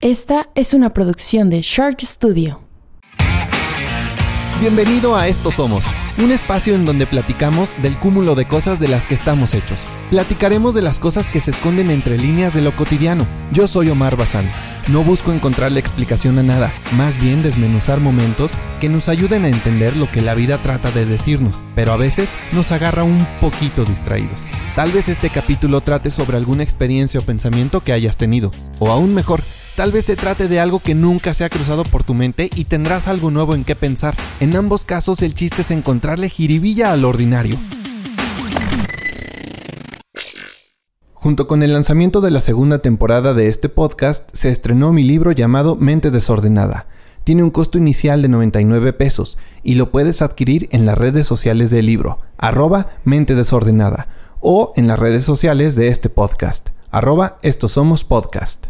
[0.00, 2.60] Esta es una producción de Shark Studio.
[4.60, 5.82] Bienvenido a Estos Somos,
[6.18, 9.80] un espacio en donde platicamos del cúmulo de cosas de las que estamos hechos.
[10.10, 13.26] Platicaremos de las cosas que se esconden entre líneas de lo cotidiano.
[13.50, 14.48] Yo soy Omar Bazán.
[14.86, 19.48] No busco encontrar la explicación a nada, más bien desmenuzar momentos que nos ayuden a
[19.48, 23.84] entender lo que la vida trata de decirnos, pero a veces nos agarra un poquito
[23.84, 24.42] distraídos.
[24.76, 29.12] Tal vez este capítulo trate sobre alguna experiencia o pensamiento que hayas tenido, o aún
[29.12, 29.42] mejor,
[29.78, 32.64] Tal vez se trate de algo que nunca se ha cruzado por tu mente y
[32.64, 34.12] tendrás algo nuevo en qué pensar.
[34.40, 37.54] En ambos casos el chiste es encontrarle jiribilla al ordinario.
[41.14, 45.30] Junto con el lanzamiento de la segunda temporada de este podcast, se estrenó mi libro
[45.30, 46.88] llamado Mente Desordenada.
[47.22, 51.70] Tiene un costo inicial de 99 pesos y lo puedes adquirir en las redes sociales
[51.70, 54.08] del libro, arroba Mente Desordenada,
[54.40, 58.66] o en las redes sociales de este podcast, arroba Estos Somos Podcast.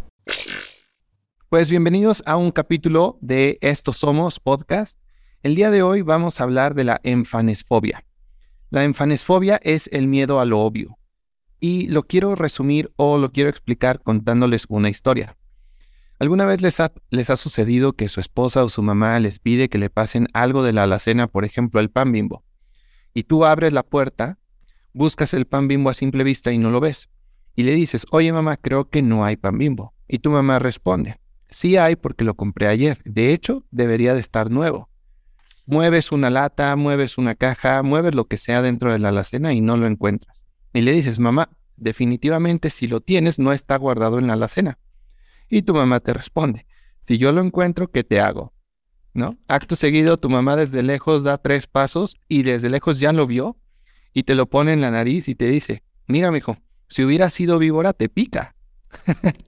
[1.50, 4.98] Pues bienvenidos a un capítulo de Estos Somos Podcast.
[5.42, 8.04] El día de hoy vamos a hablar de la enfanesfobia.
[8.68, 10.98] La enfanesfobia es el miedo a lo obvio.
[11.58, 15.38] Y lo quiero resumir o lo quiero explicar contándoles una historia.
[16.18, 19.70] ¿Alguna vez les ha, les ha sucedido que su esposa o su mamá les pide
[19.70, 22.44] que le pasen algo de la alacena, por ejemplo el pan bimbo?
[23.14, 24.38] Y tú abres la puerta,
[24.92, 27.08] buscas el pan bimbo a simple vista y no lo ves.
[27.54, 29.94] Y le dices, oye mamá, creo que no hay pan bimbo.
[30.06, 31.18] Y tu mamá responde,
[31.50, 32.98] Sí hay porque lo compré ayer.
[33.04, 34.90] De hecho, debería de estar nuevo.
[35.66, 39.60] Mueves una lata, mueves una caja, mueves lo que sea dentro de la alacena y
[39.60, 40.44] no lo encuentras.
[40.72, 44.78] Y le dices, mamá, definitivamente si lo tienes no está guardado en la alacena.
[45.48, 46.66] Y tu mamá te responde,
[47.00, 48.52] si yo lo encuentro, ¿qué te hago?
[49.14, 49.38] ¿No?
[49.48, 53.58] Acto seguido, tu mamá desde lejos da tres pasos y desde lejos ya lo vio
[54.12, 57.58] y te lo pone en la nariz y te dice, mira, mijo, si hubiera sido
[57.58, 58.54] víbora, te pica.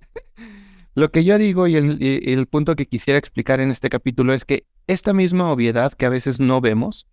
[0.94, 4.66] Lo que yo digo y el, punto que quisiera explicar en este capítulo es que
[4.86, 7.06] esta misma obviedad que a veces no vemos,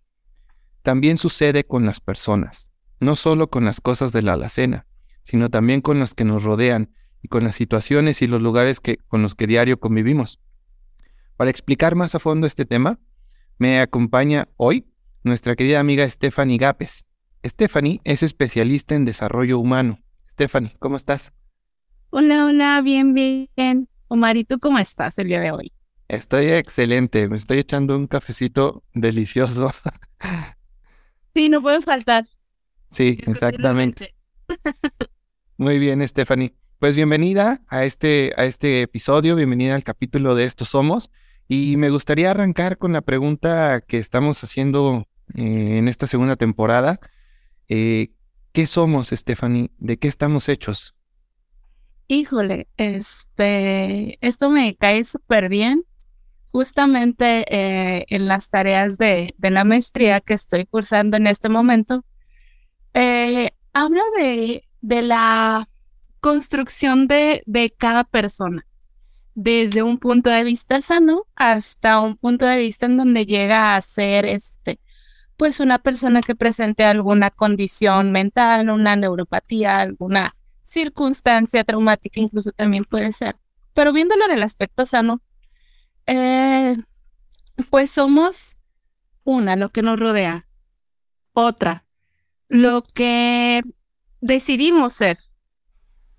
[0.82, 4.86] también sucede con las personas, no solo con las cosas de la alacena,
[5.22, 6.92] sino también con las que nos rodean
[7.22, 10.40] y con las situaciones y los lugares que, con los que diario convivimos.
[11.36, 12.98] Para explicar más a fondo este tema,
[13.58, 14.92] me acompaña hoy
[15.22, 17.04] nuestra querida amiga Stephanie Gapes.
[17.46, 20.00] Stephanie es especialista en desarrollo humano.
[20.28, 21.32] Stephanie, ¿cómo estás?
[22.10, 23.88] Hola, hola, bien, bien.
[24.08, 25.70] Omar, ¿y tú cómo estás el día de hoy?
[26.08, 29.70] Estoy excelente, me estoy echando un cafecito delicioso.
[31.34, 32.26] Sí, no puede faltar.
[32.88, 34.16] Sí, exactamente.
[35.56, 36.56] Muy bien, Stephanie.
[36.80, 41.12] Pues bienvenida a este, a este episodio, bienvenida al capítulo de Estos Somos.
[41.46, 46.98] Y me gustaría arrancar con la pregunta que estamos haciendo eh, en esta segunda temporada.
[47.68, 48.10] Eh,
[48.50, 49.70] ¿Qué somos, Stephanie?
[49.78, 50.97] ¿De qué estamos hechos?
[52.10, 55.84] Híjole, este, esto me cae súper bien.
[56.50, 62.04] Justamente eh, en las tareas de, la maestría que estoy cursando en este momento,
[62.94, 65.68] eh, hablo de, de, la
[66.20, 68.66] construcción de, de cada persona,
[69.34, 73.80] desde un punto de vista sano hasta un punto de vista en donde llega a
[73.82, 74.80] ser este,
[75.36, 80.32] pues una persona que presente alguna condición mental, una neuropatía, alguna
[80.68, 83.36] circunstancia traumática incluso también puede ser.
[83.72, 85.22] Pero viéndolo del aspecto sano,
[86.06, 86.76] eh,
[87.70, 88.58] pues somos
[89.24, 90.46] una, lo que nos rodea,
[91.32, 91.86] otra,
[92.48, 93.62] lo que
[94.20, 95.18] decidimos ser,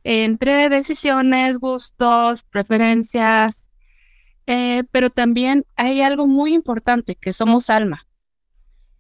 [0.04, 3.72] entre decisiones, gustos, preferencias,
[4.48, 8.08] eh, pero también hay algo muy importante, que somos alma.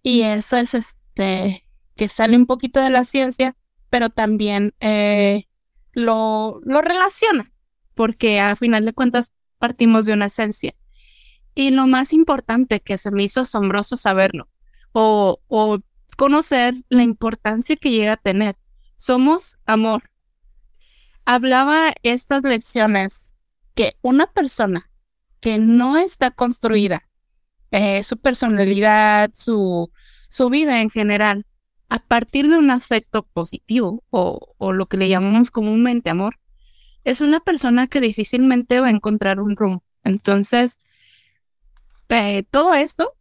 [0.03, 1.65] Y eso es este,
[1.95, 3.55] que sale un poquito de la ciencia,
[3.89, 5.47] pero también eh,
[5.93, 7.51] lo, lo relaciona,
[7.95, 10.75] porque a final de cuentas partimos de una esencia.
[11.55, 14.47] Y lo más importante que se me hizo asombroso saberlo,
[14.91, 15.79] o, o
[16.17, 18.57] conocer la importancia que llega a tener.
[18.97, 20.03] Somos amor.
[21.25, 23.33] Hablaba estas lecciones
[23.75, 24.89] que una persona
[25.39, 27.07] que no está construida,
[27.71, 29.91] eh, su personalidad, su,
[30.27, 31.45] su vida en general,
[31.89, 36.39] a partir de un afecto positivo o, lo que le llamamos comúnmente amor,
[37.03, 39.83] es una persona que difícilmente va a encontrar un rumbo.
[40.03, 40.79] Entonces,
[42.09, 43.13] eh, todo esto,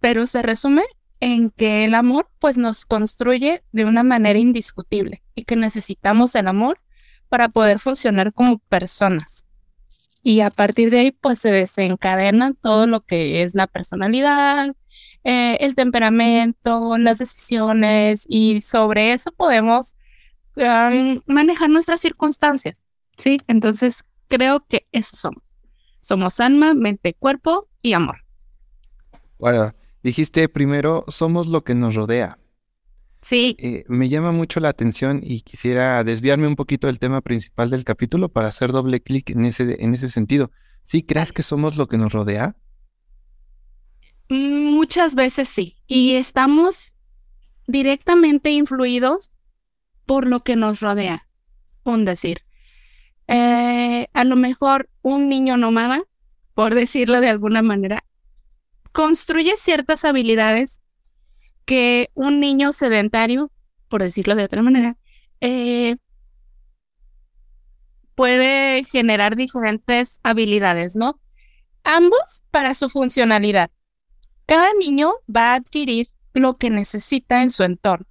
[0.00, 0.84] pero se resume
[1.20, 6.48] en que el amor pues nos construye de una manera indiscutible y que necesitamos el
[6.48, 6.80] amor
[7.28, 9.46] para poder funcionar como personas.
[10.24, 14.74] Y a partir de ahí pues se desencadena todo lo que es la personalidad,
[15.22, 19.94] eh, el temperamento, las decisiones y sobre eso podemos
[21.26, 23.38] manejar nuestras circunstancias, ¿sí?
[23.48, 25.62] Entonces creo que eso somos.
[26.00, 28.16] Somos alma, mente, cuerpo y amor.
[29.38, 32.38] Bueno, dijiste primero, somos lo que nos rodea.
[33.24, 33.56] Sí.
[33.58, 37.82] Eh, me llama mucho la atención y quisiera desviarme un poquito del tema principal del
[37.82, 40.50] capítulo para hacer doble clic en ese, en ese sentido.
[40.82, 42.54] ¿Sí crees que somos lo que nos rodea?
[44.28, 45.78] Muchas veces sí.
[45.86, 46.98] Y estamos
[47.66, 49.38] directamente influidos
[50.04, 51.26] por lo que nos rodea.
[51.82, 52.42] Un decir.
[53.26, 56.02] Eh, a lo mejor un niño nómada,
[56.52, 58.04] por decirlo de alguna manera,
[58.92, 60.82] construye ciertas habilidades
[61.64, 63.50] que un niño sedentario,
[63.88, 64.96] por decirlo de otra manera,
[65.40, 65.96] eh,
[68.14, 71.18] puede generar diferentes habilidades, ¿no?
[71.84, 73.70] Ambos para su funcionalidad.
[74.46, 78.06] Cada niño va a adquirir lo que necesita en su entorno.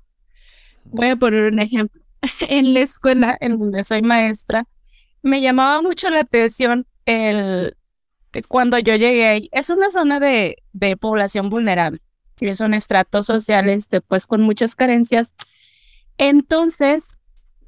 [0.85, 2.03] Voy a poner un ejemplo.
[2.49, 4.67] en la escuela en donde soy maestra,
[5.21, 7.75] me llamaba mucho la atención el
[8.47, 9.49] cuando yo llegué ahí.
[9.51, 12.01] Es una zona de, de población vulnerable
[12.35, 15.35] que son estratos sociales después con muchas carencias.
[16.17, 17.19] Entonces,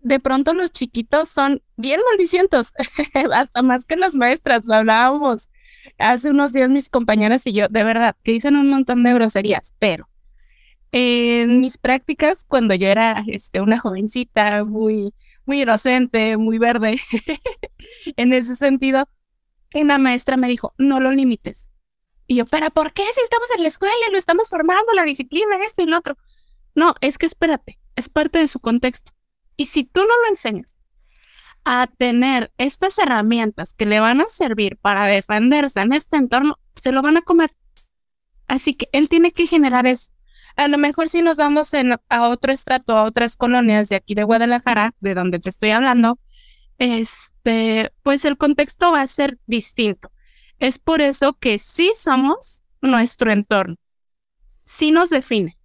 [0.02, 2.74] de pronto los chiquitos son bien maldicientos,
[3.34, 5.50] hasta más que las maestras, lo hablábamos
[5.98, 9.74] hace unos días mis compañeras y yo, de verdad, que dicen un montón de groserías,
[9.80, 10.08] pero
[10.92, 15.14] en mis prácticas, cuando yo era este, una jovencita muy,
[15.46, 16.96] muy inocente, muy verde,
[18.16, 19.10] en ese sentido,
[19.74, 21.74] una maestra me dijo, no lo limites,
[22.28, 25.04] y yo, ¿pero por qué si estamos en la escuela y lo estamos formando, la
[25.04, 26.18] disciplina, esto y lo otro?
[26.74, 29.12] No, es que espérate, es parte de su contexto.
[29.58, 30.84] Y si tú no lo enseñas
[31.64, 36.92] a tener estas herramientas que le van a servir para defenderse en este entorno, se
[36.92, 37.56] lo van a comer.
[38.48, 40.12] Así que él tiene que generar eso.
[40.56, 41.72] A lo mejor si nos vamos
[42.10, 46.20] a otro estrato, a otras colonias de aquí de Guadalajara, de donde te estoy hablando,
[46.78, 50.12] este, pues el contexto va a ser distinto.
[50.60, 53.76] Es por eso que sí somos nuestro entorno,
[54.64, 55.58] sí nos define.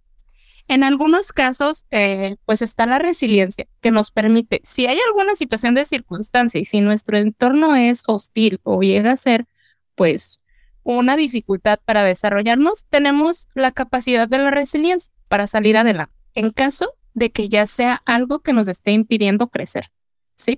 [0.67, 5.75] En algunos casos, eh, pues está la resiliencia que nos permite, si hay alguna situación
[5.75, 9.47] de circunstancia y si nuestro entorno es hostil o llega a ser,
[9.95, 10.41] pues,
[10.83, 16.87] una dificultad para desarrollarnos, tenemos la capacidad de la resiliencia para salir adelante, en caso
[17.13, 19.87] de que ya sea algo que nos esté impidiendo crecer,
[20.35, 20.57] ¿sí?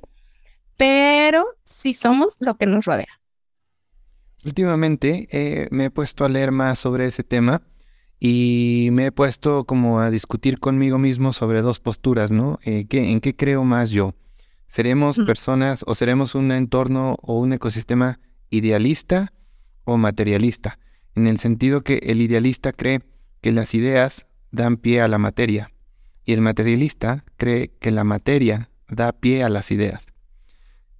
[0.78, 3.23] Pero si somos lo que nos rodea.
[4.46, 7.62] Últimamente eh, me he puesto a leer más sobre ese tema
[8.20, 12.60] y me he puesto como a discutir conmigo mismo sobre dos posturas, ¿no?
[12.64, 14.16] Eh, ¿En qué creo más yo?
[14.68, 18.20] ¿Seremos personas o seremos un entorno o un ecosistema
[18.50, 19.34] idealista
[19.84, 20.80] o materialista?
[21.16, 23.02] En el sentido que el idealista cree
[23.42, 25.72] que las ideas dan pie a la materia
[26.26, 30.08] y el materialista cree que la materia da pie a las ideas.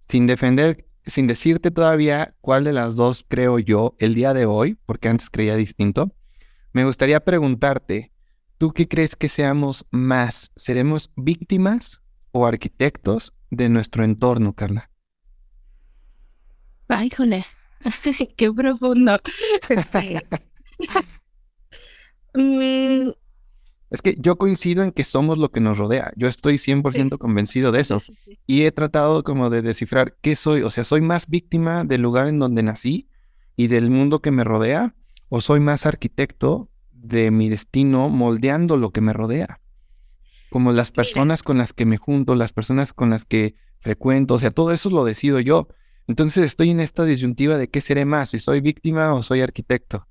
[0.08, 4.78] Sin defender sin decirte todavía cuál de las dos creo yo el día de hoy,
[4.86, 6.16] porque antes creía distinto,
[6.72, 8.12] me gustaría preguntarte,
[8.58, 10.52] ¿tú qué crees que seamos más?
[10.56, 12.02] ¿Seremos víctimas
[12.32, 14.90] o arquitectos de nuestro entorno, Carla?
[16.88, 17.10] Ay,
[18.38, 19.20] qué profundo.
[22.36, 23.12] Mm,
[23.94, 26.12] es que yo coincido en que somos lo que nos rodea.
[26.16, 27.98] Yo estoy 100% convencido de eso.
[28.48, 30.64] Y he tratado como de descifrar qué soy.
[30.64, 33.08] O sea, ¿soy más víctima del lugar en donde nací
[33.56, 34.96] y del mundo que me rodea?
[35.30, 39.62] ¿O soy más arquitecto de mi destino moldeando lo que me rodea?
[40.50, 44.34] Como las personas con las que me junto, las personas con las que frecuento.
[44.34, 45.68] O sea, todo eso lo decido yo.
[46.08, 50.08] Entonces estoy en esta disyuntiva de qué seré más, si soy víctima o soy arquitecto.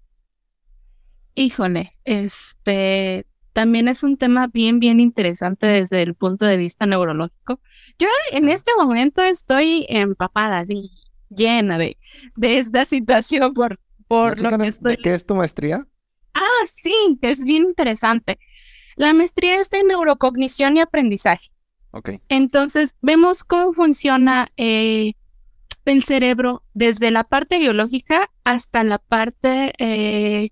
[1.35, 7.61] Híjole, este, también es un tema bien, bien interesante desde el punto de vista neurológico.
[7.99, 10.91] Yo en este momento estoy empapada, así,
[11.29, 11.99] llena de,
[12.37, 13.79] de esta situación por,
[14.09, 14.97] por lo que estoy...
[14.97, 15.87] ¿Qué es tu maestría?
[16.35, 18.39] Ah, sí, es bien interesante.
[18.97, 21.51] La maestría es de neurocognición y aprendizaje.
[21.93, 22.11] Ok.
[22.29, 25.13] Entonces, vemos cómo funciona eh,
[25.85, 30.51] el cerebro desde la parte biológica hasta la parte eh,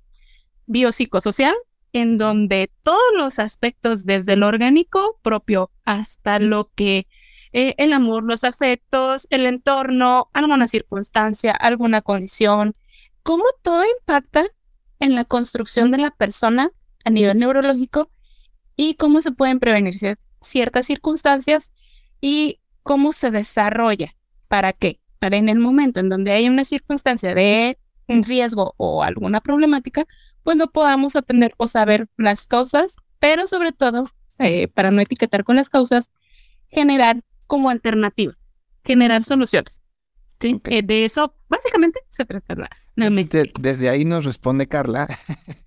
[0.66, 1.54] biopsicosocial
[1.92, 7.06] en donde todos los aspectos, desde lo orgánico propio hasta lo que
[7.52, 12.72] eh, el amor, los afectos, el entorno, alguna circunstancia, alguna condición,
[13.22, 14.46] cómo todo impacta
[15.00, 16.70] en la construcción de la persona
[17.04, 18.10] a nivel neurológico
[18.76, 19.94] y cómo se pueden prevenir
[20.40, 21.72] ciertas circunstancias
[22.20, 24.14] y cómo se desarrolla.
[24.48, 25.00] ¿Para qué?
[25.18, 27.78] Para en el momento en donde hay una circunstancia de
[28.10, 30.04] un riesgo o alguna problemática,
[30.42, 34.02] pues lo podamos atender o saber las causas, pero sobre todo,
[34.38, 36.12] eh, para no etiquetar con las causas,
[36.68, 38.52] generar como alternativas,
[38.84, 39.80] generar soluciones.
[40.40, 42.70] Sí, eh, de eso básicamente se trata la,
[43.10, 45.08] desde ahí nos responde Carla.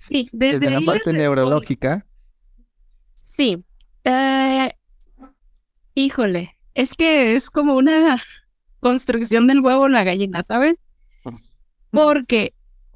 [0.07, 2.05] Sí, desde, la parte neurológica.
[3.19, 3.63] Sí.
[4.03, 4.71] Eh,
[5.95, 8.17] híjole, es que es como una
[8.79, 10.92] construcción del huevo en la gallina, ¿sabes?
[11.93, 12.55] Porque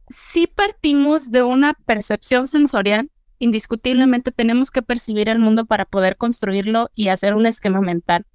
[0.09, 6.89] si partimos de una percepción sensorial, indiscutiblemente tenemos que percibir el mundo para poder construirlo
[6.95, 8.25] y hacer un esquema mental.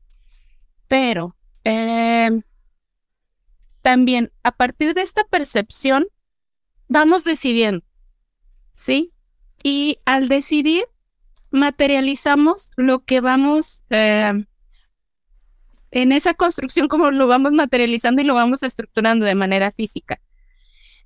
[0.86, 2.30] Pero eh,
[3.82, 6.06] también a partir de esta percepción
[6.86, 7.84] vamos decidiendo,
[8.72, 9.12] ¿sí?
[9.64, 10.84] Y al decidir,
[11.50, 14.44] materializamos lo que vamos eh,
[15.90, 20.20] en esa construcción, como lo vamos materializando y lo vamos estructurando de manera física.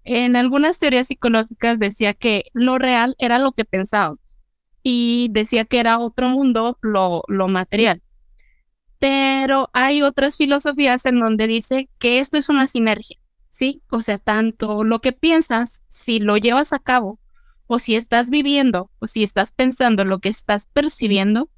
[0.09, 4.45] En algunas teorías psicológicas decía que lo real era lo que pensábamos
[4.85, 8.01] y decía que era otro mundo lo, lo material.
[9.01, 13.83] Pero hay otras filosofías en donde dice que esto es una sinergia, ¿sí?
[13.91, 17.19] O sea, tanto lo que piensas, si lo llevas a cabo,
[17.67, 21.51] o si estás viviendo, o si estás pensando lo que estás percibiendo,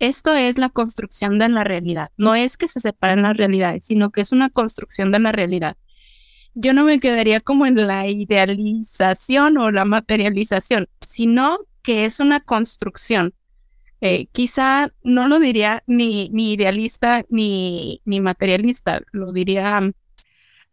[0.00, 2.10] esto es la construcción de la realidad.
[2.16, 5.76] No es que se separen las realidades, sino que es una construcción de la realidad.
[6.54, 12.40] Yo no me quedaría como en la idealización o la materialización, sino que es una
[12.40, 13.34] construcción.
[14.00, 19.80] Eh, quizá no lo diría ni, ni idealista ni, ni, materialista, lo diría,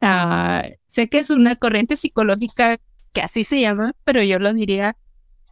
[0.01, 2.79] ah, sé que es una corriente psicológica
[3.13, 4.97] que así se llama, pero yo lo diría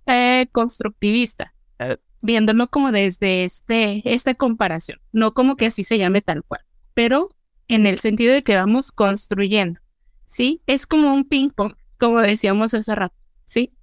[0.07, 6.21] eh, constructivista, eh, viéndolo como desde este, esta comparación, no como que así se llame
[6.21, 6.61] tal cual,
[6.95, 7.29] pero
[7.67, 9.79] en el sentido de que vamos construyendo,
[10.27, 10.61] ¿sí?
[10.67, 13.15] Es como un ping pong, como decíamos hace rato,
[13.45, 13.73] ¿sí?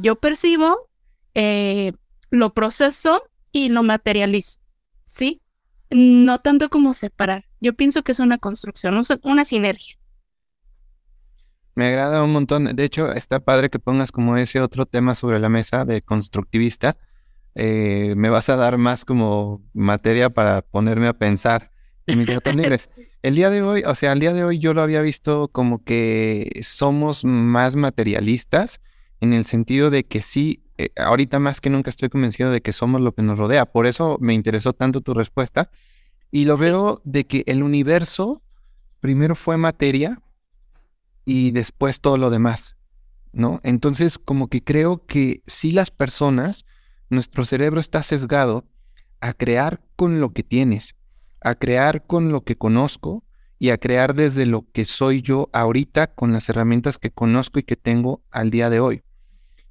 [0.00, 0.88] yo percibo,
[2.30, 4.60] lo proceso y lo materializo,
[5.04, 5.42] ¿sí?
[5.90, 7.46] No tanto como separar.
[7.60, 9.96] Yo pienso que es una construcción, una sinergia.
[11.74, 12.64] Me agrada un montón.
[12.76, 16.96] De hecho, está padre que pongas como ese otro tema sobre la mesa de constructivista.
[17.54, 21.70] Eh, me vas a dar más como materia para ponerme a pensar
[23.22, 25.84] El día de hoy, o sea, el día de hoy yo lo había visto como
[25.84, 28.80] que somos más materialistas
[29.20, 32.72] en el sentido de que sí eh, ahorita más que nunca estoy convencido de que
[32.72, 33.66] somos lo que nos rodea.
[33.66, 35.70] Por eso me interesó tanto tu respuesta.
[36.30, 38.42] Y lo veo de que el universo
[39.00, 40.20] primero fue materia
[41.24, 42.76] y después todo lo demás,
[43.32, 43.60] ¿no?
[43.62, 46.64] Entonces, como que creo que si las personas,
[47.10, 48.64] nuestro cerebro está sesgado
[49.20, 50.96] a crear con lo que tienes,
[51.44, 53.24] a crear con lo que conozco
[53.58, 57.62] y a crear desde lo que soy yo ahorita con las herramientas que conozco y
[57.62, 59.02] que tengo al día de hoy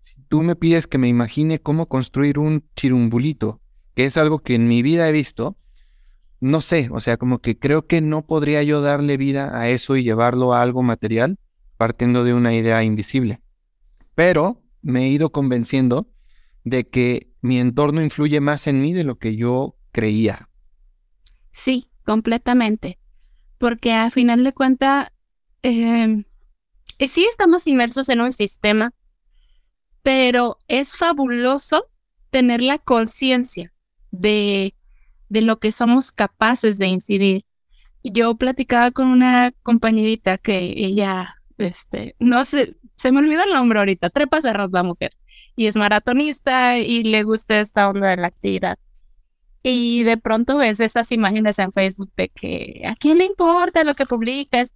[0.02, 3.62] si tú me pides que me imagine cómo construir un chirumbulito,
[3.94, 5.58] que es algo que en mi vida he visto,
[6.40, 9.96] no sé, o sea, como que creo que no podría yo darle vida a eso
[9.96, 11.38] y llevarlo a algo material
[11.78, 13.42] partiendo de una idea invisible.
[14.16, 16.10] Pero me he ido convenciendo
[16.64, 20.50] de que mi entorno influye más en mí de lo que yo creía.
[21.52, 23.00] Sí, completamente.
[23.58, 25.12] Porque a final de cuentas,
[25.64, 26.26] em,
[27.00, 28.94] eh, sí estamos inmersos en un sistema
[30.04, 31.88] pero es fabuloso
[32.30, 33.72] tener la conciencia
[34.12, 34.74] de,
[35.30, 37.46] de lo que somos capaces de incidir.
[38.04, 43.80] Yo platicaba con una compañerita que ella, este, no sé, se me olvidó el nombre
[43.80, 45.14] ahorita, trepa cerros la mujer,
[45.56, 48.78] y es maratonista y le gusta esta onda de la actividad.
[49.64, 53.94] Y de pronto ves esas imágenes en Facebook de que a quién le importa lo
[53.94, 54.74] que publicas.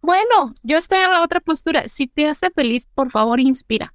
[0.00, 1.88] Bueno, yo estoy en otra postura.
[1.88, 3.92] Si te hace feliz, por favor, inspira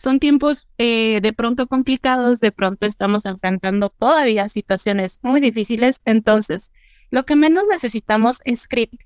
[0.00, 6.72] son tiempos eh, de pronto complicados, de pronto estamos enfrentando todavía situaciones muy difíciles, entonces
[7.10, 9.04] lo que menos necesitamos es crítica,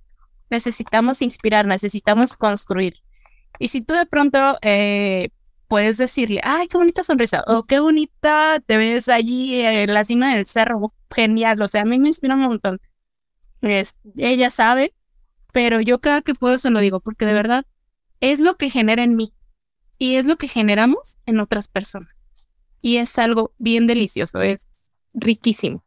[0.50, 3.00] necesitamos inspirar, necesitamos construir.
[3.58, 5.30] Y si tú de pronto eh,
[5.68, 10.34] puedes decirle, ay, qué bonita sonrisa, o qué bonita te ves allí en la cima
[10.34, 12.80] del cerro, genial, o sea, a mí me inspira un montón.
[13.60, 14.94] ella sabe,
[15.52, 17.66] pero yo cada que puedo se lo digo, porque de verdad
[18.20, 19.32] es lo que genera en mí
[19.98, 22.28] y es lo que generamos en otras personas.
[22.80, 24.76] Y es algo bien delicioso, es
[25.14, 25.84] riquísimo.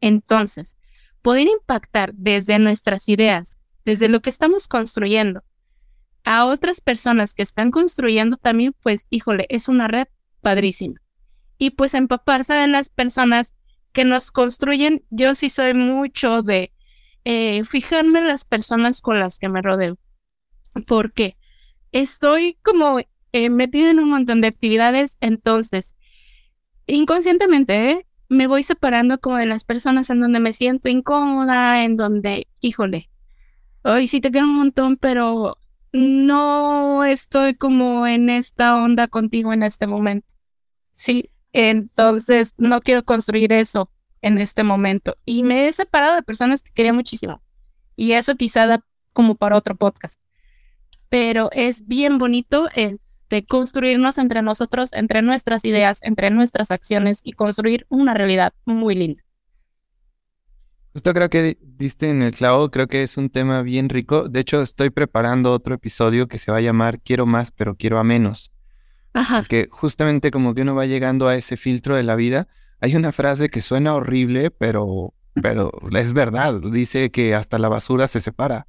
[0.00, 0.78] Entonces,
[1.22, 5.42] poder impactar desde nuestras ideas, desde lo que estamos construyendo,
[6.24, 10.06] a otras personas que están construyendo también, pues, híjole, es una red
[10.40, 11.00] padrísima.
[11.58, 13.56] Y pues empaparse de las personas
[13.92, 16.72] que nos construyen, yo sí soy mucho de
[17.24, 19.98] eh, fijarme en las personas con las que me rodeo.
[20.86, 21.36] Porque
[21.90, 23.00] estoy como
[23.32, 25.96] eh, metido en un montón de actividades, entonces,
[26.86, 28.06] inconscientemente, ¿eh?
[28.28, 33.08] me voy separando como de las personas en donde me siento incómoda, en donde, híjole,
[33.90, 35.56] Hoy sí te quiero un montón, pero
[35.92, 40.34] no estoy como en esta onda contigo en este momento.
[40.90, 43.90] Sí, entonces no quiero construir eso
[44.22, 45.16] en este momento.
[45.24, 47.42] Y me he separado de personas que quería muchísimo.
[47.96, 48.80] Y eso quizá
[49.14, 50.20] como para otro podcast.
[51.08, 57.32] Pero es bien bonito este, construirnos entre nosotros, entre nuestras ideas, entre nuestras acciones y
[57.32, 59.22] construir una realidad muy linda.
[60.98, 64.28] Justo creo que diste en el clavo, creo que es un tema bien rico.
[64.28, 68.00] De hecho, estoy preparando otro episodio que se va a llamar Quiero más, pero quiero
[68.00, 68.50] a menos.
[69.12, 69.42] Ajá.
[69.42, 72.48] Porque justamente como que uno va llegando a ese filtro de la vida,
[72.80, 76.60] hay una frase que suena horrible, pero, pero es verdad.
[76.60, 78.66] Dice que hasta la basura se separa.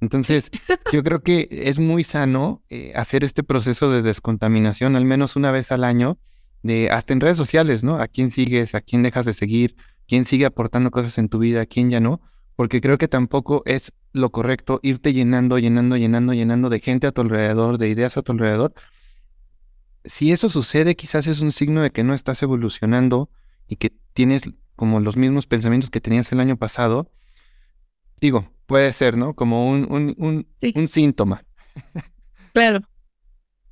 [0.00, 0.52] Entonces,
[0.92, 5.50] yo creo que es muy sano eh, hacer este proceso de descontaminación al menos una
[5.50, 6.20] vez al año,
[6.62, 7.96] de hasta en redes sociales, ¿no?
[7.96, 9.74] A quién sigues, a quién dejas de seguir,
[10.08, 12.20] quién sigue aportando cosas en tu vida, quién ya no,
[12.56, 17.12] porque creo que tampoco es lo correcto irte llenando, llenando, llenando, llenando de gente a
[17.12, 18.74] tu alrededor, de ideas a tu alrededor.
[20.04, 23.30] Si eso sucede, quizás es un signo de que no estás evolucionando
[23.68, 27.10] y que tienes como los mismos pensamientos que tenías el año pasado.
[28.20, 29.34] Digo, puede ser, ¿no?
[29.34, 31.44] Como un, un, un, un síntoma.
[32.54, 32.80] Claro.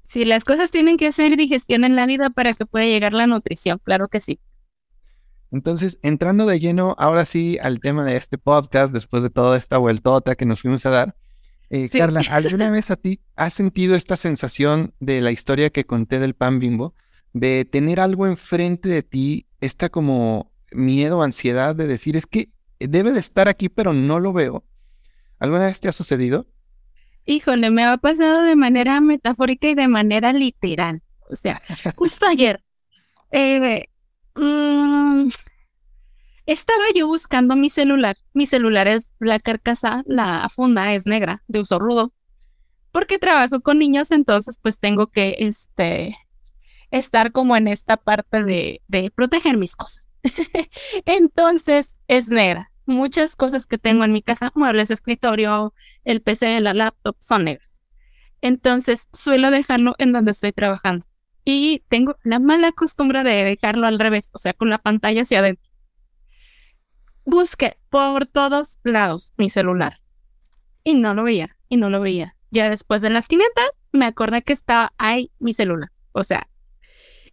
[0.03, 3.27] Si las cosas tienen que hacer digestión en la vida para que pueda llegar la
[3.27, 4.39] nutrición, claro que sí.
[5.51, 9.79] Entonces, entrando de lleno ahora sí al tema de este podcast, después de toda esta
[9.79, 11.17] vueltota que nos fuimos a dar,
[11.71, 16.19] eh, Carla, ¿alguna vez a ti has sentido esta sensación de la historia que conté
[16.19, 16.95] del pan bimbo,
[17.33, 23.13] de tener algo enfrente de ti, esta como miedo, ansiedad de decir, es que debe
[23.13, 24.65] de estar aquí, pero no lo veo?
[25.39, 26.47] ¿Alguna vez te ha sucedido?
[27.25, 31.03] Híjole, me ha pasado de manera metafórica y de manera literal.
[31.29, 31.61] O sea,
[31.97, 32.63] justo ayer,
[33.33, 33.89] eh,
[34.37, 35.31] Mm,
[36.47, 38.19] estaba yo buscando mi celular.
[38.35, 42.13] Mi celular es la carcasa, la funda es negra, de uso rudo.
[42.93, 46.17] Porque trabajo con niños, entonces pues tengo que este,
[46.91, 50.17] estar como en esta parte de, de proteger mis cosas.
[51.07, 52.71] entonces es negra.
[52.87, 57.83] Muchas cosas que tengo en mi casa, muebles, escritorio, el PC, la laptop, son negras.
[58.43, 61.07] Entonces suelo dejarlo en donde estoy trabajando
[61.49, 65.39] y tengo la mala costumbre de dejarlo al revés, o sea, con la pantalla hacia
[65.39, 65.71] adentro.
[67.25, 70.01] Busqué por todos lados mi celular
[70.83, 72.37] y no lo veía, y no lo veía.
[72.51, 76.49] Ya después de las 500 me acordé que estaba ahí mi celular, o sea,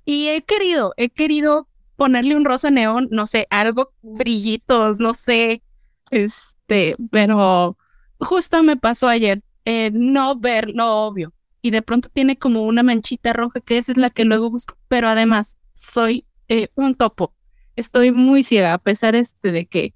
[0.06, 5.64] y he querido, he querido ponerle un rosa neón, no sé, algo brillitos, no sé,
[6.12, 7.78] este, pero
[8.20, 12.84] justo me pasó ayer, eh, no ver lo obvio y de pronto tiene como una
[12.84, 17.34] manchita roja que esa es la que luego busco, pero además soy eh, un topo.
[17.78, 19.94] Estoy muy ciega a pesar este de que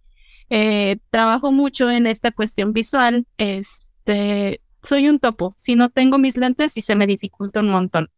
[0.49, 3.27] eh, trabajo mucho en esta cuestión visual.
[3.37, 5.53] Este, soy un topo.
[5.57, 8.09] Si no tengo mis lentes y se me dificulta un montón.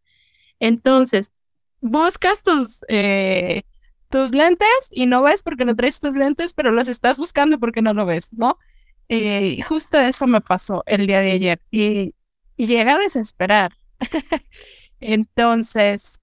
[0.59, 1.33] Entonces,
[1.81, 3.63] buscas tus, eh,
[4.11, 7.81] tus lentes y no ves porque no traes tus lentes, pero los estás buscando porque
[7.81, 8.59] no lo ves, ¿no?
[9.67, 11.61] justo eso me pasó el día de ayer.
[11.71, 12.13] Y
[12.59, 13.71] y llega a desesperar.
[14.99, 16.19] Entonces,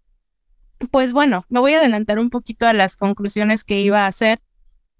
[0.90, 4.42] pues bueno, me voy a adelantar un poquito a las conclusiones que iba a hacer,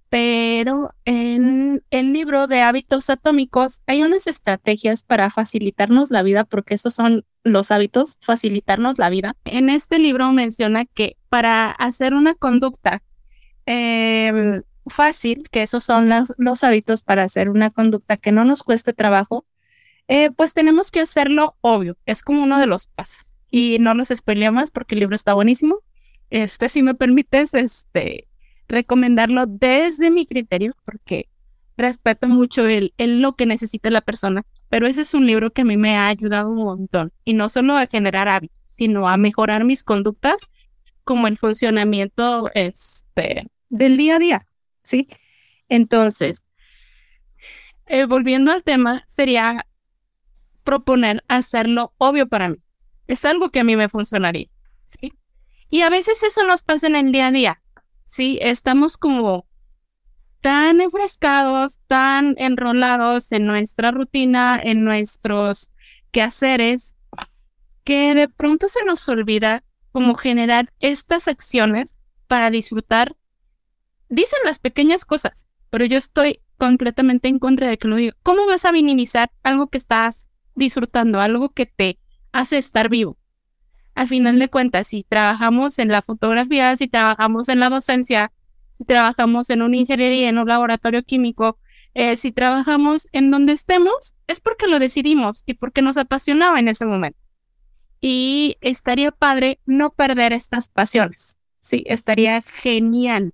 [0.09, 6.72] pero en el libro de hábitos atómicos hay unas estrategias para facilitarnos la vida, porque
[6.72, 9.37] esos son los hábitos, facilitarnos la vida.
[9.44, 13.03] En este libro menciona que para hacer una conducta
[13.66, 18.94] em, fácil, que esos son los hábitos para hacer una conducta que no nos cueste
[18.94, 19.44] trabajo,
[20.09, 23.38] eh, pues tenemos que hacerlo obvio, es como uno de los pasos.
[23.51, 25.79] Y no los spoileo más porque el libro está buenísimo.
[26.31, 28.29] Este, si me permites, este,
[28.69, 31.29] recomendarlo desde mi criterio, porque
[31.77, 35.64] respeto mucho el, lo que necesita la persona, pero ese es un libro que a
[35.64, 39.64] mí me ha ayudado un montón, y no solo a generar hábitos, sino a mejorar
[39.64, 40.51] mis conductas,
[41.05, 44.47] como el funcionamiento este, del día a día,
[44.83, 45.07] ¿sí?
[45.69, 46.51] Entonces,
[47.87, 49.66] eh, volviendo al tema, sería
[50.66, 52.57] proponer hacerlo obvio para mí.
[53.07, 54.48] Es algo que a mí me funcionaría,
[54.83, 55.14] ¿sí?
[55.70, 57.62] Y a veces eso nos pasa en el día a día,
[58.05, 58.38] ¿sí?
[58.42, 59.46] Estamos como
[60.40, 65.70] tan enfrescados, tan enrolados en nuestra rutina, en nuestros
[66.11, 66.96] quehaceres,
[67.85, 73.16] que de pronto se nos olvida como generar estas acciones para disfrutar.
[74.09, 78.16] Dicen las pequeñas cosas, pero yo estoy completamente en contra de que lo diga.
[78.24, 81.99] ¿Cómo vas a minimizar algo que estás disfrutando, algo que te
[82.33, 83.16] hace estar vivo.
[83.95, 88.33] Al final de cuentas, si trabajamos en la fotografía, si trabajamos en la docencia,
[88.71, 91.59] si trabajamos en una ingeniería, en un laboratorio químico,
[91.99, 96.69] Eh, si trabajamos en donde estemos, es porque lo decidimos y porque nos apasionaba en
[96.69, 97.19] ese momento.
[98.03, 101.38] Y estaría padre no perder estas pasiones.
[101.61, 103.33] Sí, estaría genial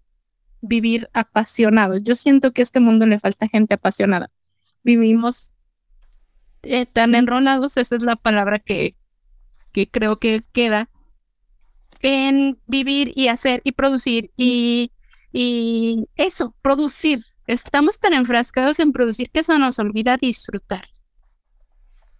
[0.60, 2.04] vivir apasionados.
[2.04, 4.30] Yo siento que a este mundo le falta gente apasionada.
[4.84, 5.51] Vivimos
[6.62, 8.96] eh, tan enrolados, esa es la palabra que,
[9.72, 10.88] que creo que queda,
[12.00, 14.90] en vivir y hacer y producir y,
[15.32, 17.24] y eso, producir.
[17.46, 20.88] Estamos tan enfrascados en producir que eso nos olvida disfrutar.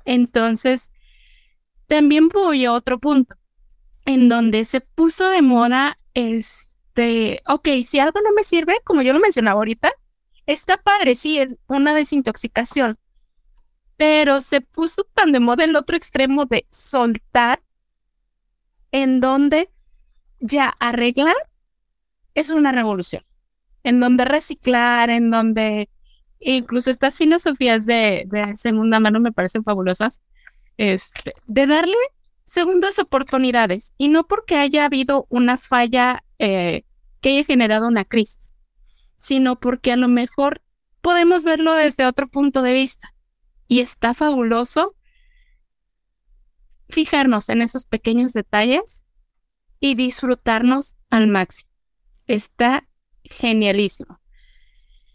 [0.05, 0.93] Entonces,
[1.87, 3.37] también voy a otro punto,
[4.07, 9.13] en donde se puso de moda este, ok, si algo no me sirve, como yo
[9.13, 9.93] lo mencionaba ahorita,
[10.47, 12.99] está padre, sí, una desintoxicación,
[14.03, 17.63] pero se puso tan de moda el otro extremo de soltar,
[18.91, 19.71] en donde
[20.41, 21.37] ya arreglar
[22.35, 23.23] es una revolución,
[23.85, 25.89] en donde reciclar, en donde
[26.41, 30.21] incluso estas filosofías de, segunda mano me parecen fabulosas,
[30.79, 31.95] este, de darle
[32.43, 36.83] segundas oportunidades y no porque haya habido una falla eh,
[37.21, 38.57] que haya generado una crisis,
[39.15, 40.61] sino porque a lo mejor
[41.03, 43.12] podemos verlo desde otro punto de vista
[43.73, 44.95] y está fabuloso
[46.91, 49.07] fijarnos en esos pequeños detalles
[49.81, 51.71] y disfrutarnos al máximo.
[52.27, 52.87] Está
[53.25, 54.21] genialísimo.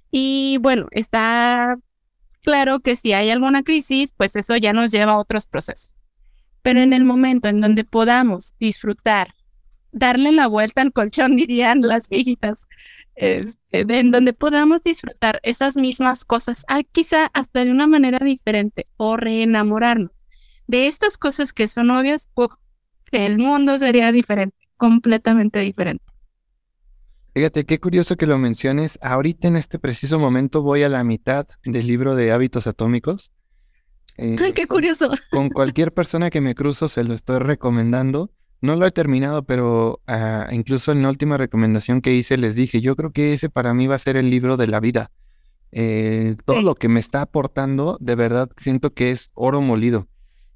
[0.09, 1.77] Y bueno, está
[2.41, 6.01] claro que si hay alguna crisis, pues eso ya nos lleva a otros procesos.
[6.63, 9.27] Pero en el momento en donde podamos disfrutar,
[9.91, 12.67] darle la vuelta al colchón, dirían las viejitas,
[13.15, 18.85] este, en donde podamos disfrutar esas mismas cosas, ah, quizá hasta de una manera diferente,
[18.97, 20.27] o reenamorarnos
[20.67, 22.29] de estas cosas que son obvias,
[23.11, 26.03] el mundo sería diferente, completamente diferente.
[27.33, 28.99] Fíjate, qué curioso que lo menciones.
[29.01, 33.31] Ahorita en este preciso momento voy a la mitad del libro de hábitos atómicos.
[34.17, 35.11] Eh, qué curioso.
[35.31, 38.31] Con cualquier persona que me cruzo se lo estoy recomendando.
[38.61, 42.81] No lo he terminado, pero ah, incluso en la última recomendación que hice les dije,
[42.81, 45.11] yo creo que ese para mí va a ser el libro de la vida.
[45.71, 50.07] Eh, todo lo que me está aportando, de verdad siento que es oro molido.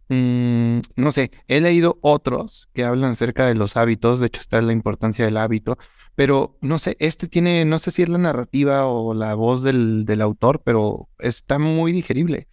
[0.09, 4.61] Mm, no sé, he leído otros que hablan acerca de los hábitos, de hecho está
[4.61, 5.77] la importancia del hábito,
[6.15, 10.05] pero no sé, este tiene, no sé si es la narrativa o la voz del,
[10.05, 12.49] del autor, pero está muy digerible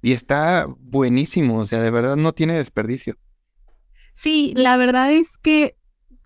[0.00, 3.16] y está buenísimo, o sea, de verdad no tiene desperdicio.
[4.12, 5.76] Sí, la verdad es que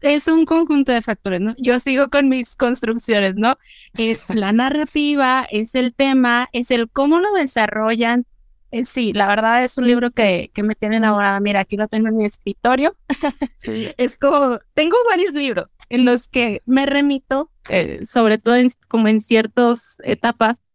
[0.03, 1.55] es un conjunto de factores, ¿no?
[1.59, 3.57] Yo sigo con mis construcciones, ¿no?
[3.97, 8.27] Es la narrativa, es el tema, es el cómo lo desarrollan,
[8.73, 11.39] eh, sí, la verdad es un libro que, que, me tiene enamorada.
[11.41, 12.97] Mira, aquí lo tengo en mi escritorio.
[13.97, 18.57] es como, tengo varios libros en los que me remito, eh, sobre todo
[18.89, 20.69] como en ciertas etapas,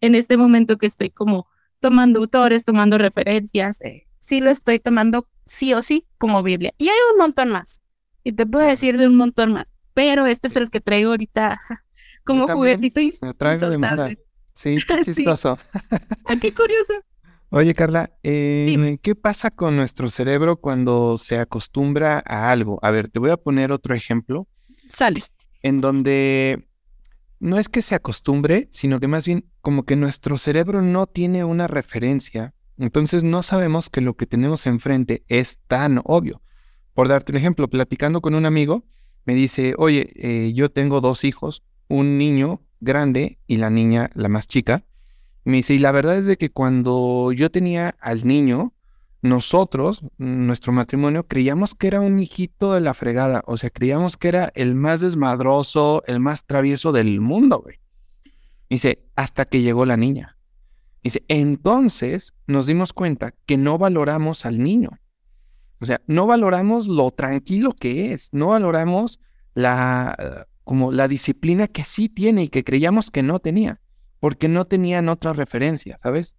[0.00, 1.46] en este momento que estoy como
[1.80, 3.80] tomando autores, tomando referencias.
[3.82, 6.72] Eh, sí lo estoy tomando sí o sí como Biblia.
[6.76, 7.82] Y hay un montón más.
[8.22, 9.78] Y te puedo decir de un montón más.
[9.94, 11.58] Pero este es el que traigo ahorita
[12.24, 13.00] como juguetito.
[13.00, 14.18] Y me traigo de
[14.52, 15.58] Sí, chistoso.
[16.24, 16.94] Ah, qué curioso.
[17.50, 22.78] Oye, Carla, eh, ¿qué pasa con nuestro cerebro cuando se acostumbra a algo?
[22.82, 24.48] A ver, te voy a poner otro ejemplo.
[24.88, 25.22] Sale.
[25.62, 26.68] En donde
[27.38, 31.44] no es que se acostumbre, sino que más bien como que nuestro cerebro no tiene
[31.44, 32.54] una referencia.
[32.78, 36.42] Entonces no sabemos que lo que tenemos enfrente es tan obvio.
[36.94, 38.84] Por darte un ejemplo, platicando con un amigo,
[39.24, 44.28] me dice, oye, eh, yo tengo dos hijos, un niño grande y la niña, la
[44.28, 44.84] más chica.
[45.44, 48.74] Me dice, y la verdad es de que cuando yo tenía al niño,
[49.22, 53.42] nosotros, nuestro matrimonio, creíamos que era un hijito de la fregada.
[53.46, 57.80] O sea, creíamos que era el más desmadroso, el más travieso del mundo, güey.
[58.68, 60.35] Dice, hasta que llegó la niña.
[61.06, 64.90] Dice, entonces nos dimos cuenta que no valoramos al niño.
[65.80, 69.20] O sea, no valoramos lo tranquilo que es, no valoramos
[69.54, 73.80] la, como la disciplina que sí tiene y que creíamos que no tenía
[74.18, 76.34] porque no tenían otra referencia, ¿sabes?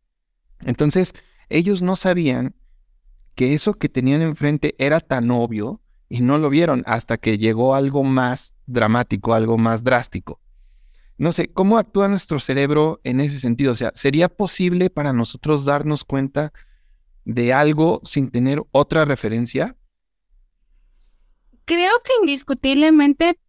[0.66, 1.14] Entonces,
[1.48, 2.56] ellos no sabían
[3.36, 7.76] que eso que tenían enfrente era tan obvio y no lo vieron hasta que llegó
[7.76, 10.42] algo más dramático, algo más drástico.
[11.18, 13.72] No sé, ¿cómo actúa nuestro cerebro en ese sentido?
[13.72, 16.54] O sea, ¿sería posible para nosotros darnos cuenta
[17.26, 19.76] de algo sin tener otra referencia?
[21.66, 23.40] Creo que indiscutiblemente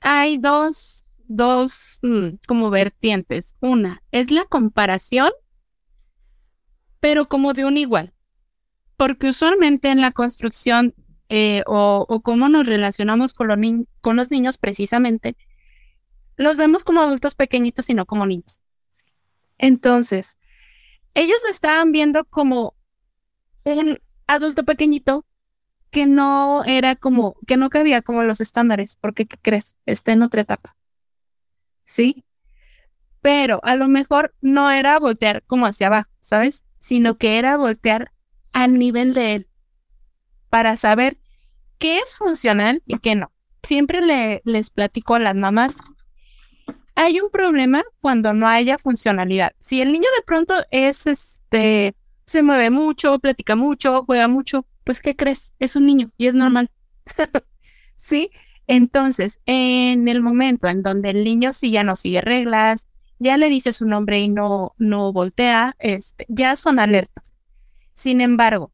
[0.00, 3.56] hay dos dos mm, como vertientes.
[3.60, 5.30] Una es la comparación,
[7.00, 8.12] pero como de un igual.
[8.96, 10.94] Porque usualmente en la construcción
[11.28, 15.36] eh, o, cómo nos relacionamos con los niños precisamente,
[16.36, 18.62] los vemos como adultos pequeñitos y no como niños.
[19.58, 20.38] Entonces,
[21.14, 22.74] ellos lo estaban viendo como
[23.64, 25.24] un adulto pequeñito
[25.90, 29.78] que no era como, que no cabía como los estándares, porque ¿qué crees?
[29.86, 30.76] Está en otra etapa.
[31.84, 32.24] ¿Sí?
[33.22, 36.66] Pero a lo mejor no era voltear como hacia abajo, ¿sabes?
[36.80, 38.12] Sino que era voltear
[38.52, 39.48] al nivel de él
[40.50, 41.16] para saber
[41.78, 43.32] qué es funcional y qué no.
[43.62, 45.78] Siempre le, les platico a las mamás,
[46.94, 49.52] hay un problema cuando no haya funcionalidad.
[49.58, 55.00] Si el niño de pronto es este, se mueve mucho, platica mucho, juega mucho, pues
[55.00, 55.52] ¿qué crees?
[55.58, 56.70] Es un niño y es normal.
[57.96, 58.30] ¿Sí?
[58.66, 63.48] Entonces, en el momento en donde el niño sí ya no sigue reglas, ya le
[63.48, 67.38] dice su nombre y no, no voltea, este, ya son alertas.
[67.92, 68.72] Sin embargo,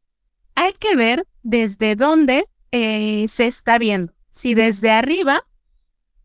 [0.55, 4.13] hay que ver desde dónde eh, se está viendo.
[4.29, 5.43] Si desde arriba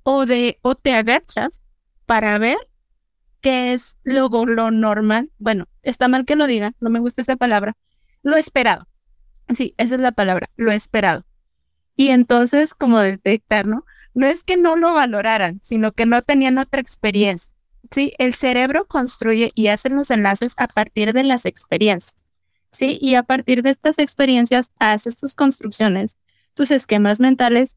[0.04, 1.65] o, de, o te agachas
[2.06, 2.56] para ver
[3.40, 5.30] qué es lo, lo normal.
[5.38, 7.76] Bueno, está mal que lo diga, no me gusta esa palabra.
[8.22, 8.88] Lo esperado.
[9.48, 11.24] Sí, esa es la palabra, lo esperado.
[11.94, 13.84] Y entonces, como detectar, ¿no?
[14.14, 17.56] No es que no lo valoraran, sino que no tenían otra experiencia.
[17.90, 22.32] Sí, el cerebro construye y hace los enlaces a partir de las experiencias.
[22.72, 26.18] Sí, y a partir de estas experiencias haces tus construcciones,
[26.54, 27.76] tus esquemas mentales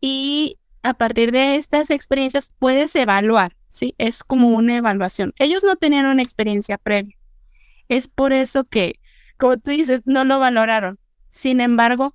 [0.00, 3.94] y a partir de estas experiencias puedes evaluar, ¿sí?
[3.98, 5.32] Es como una evaluación.
[5.38, 7.16] Ellos no tenían una experiencia previa.
[7.88, 8.98] Es por eso que,
[9.36, 10.98] como tú dices, no lo valoraron.
[11.28, 12.14] Sin embargo,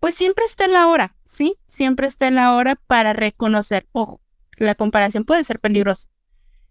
[0.00, 1.56] pues siempre está la hora, ¿sí?
[1.66, 4.20] Siempre está la hora para reconocer, ojo,
[4.58, 6.08] la comparación puede ser peligrosa,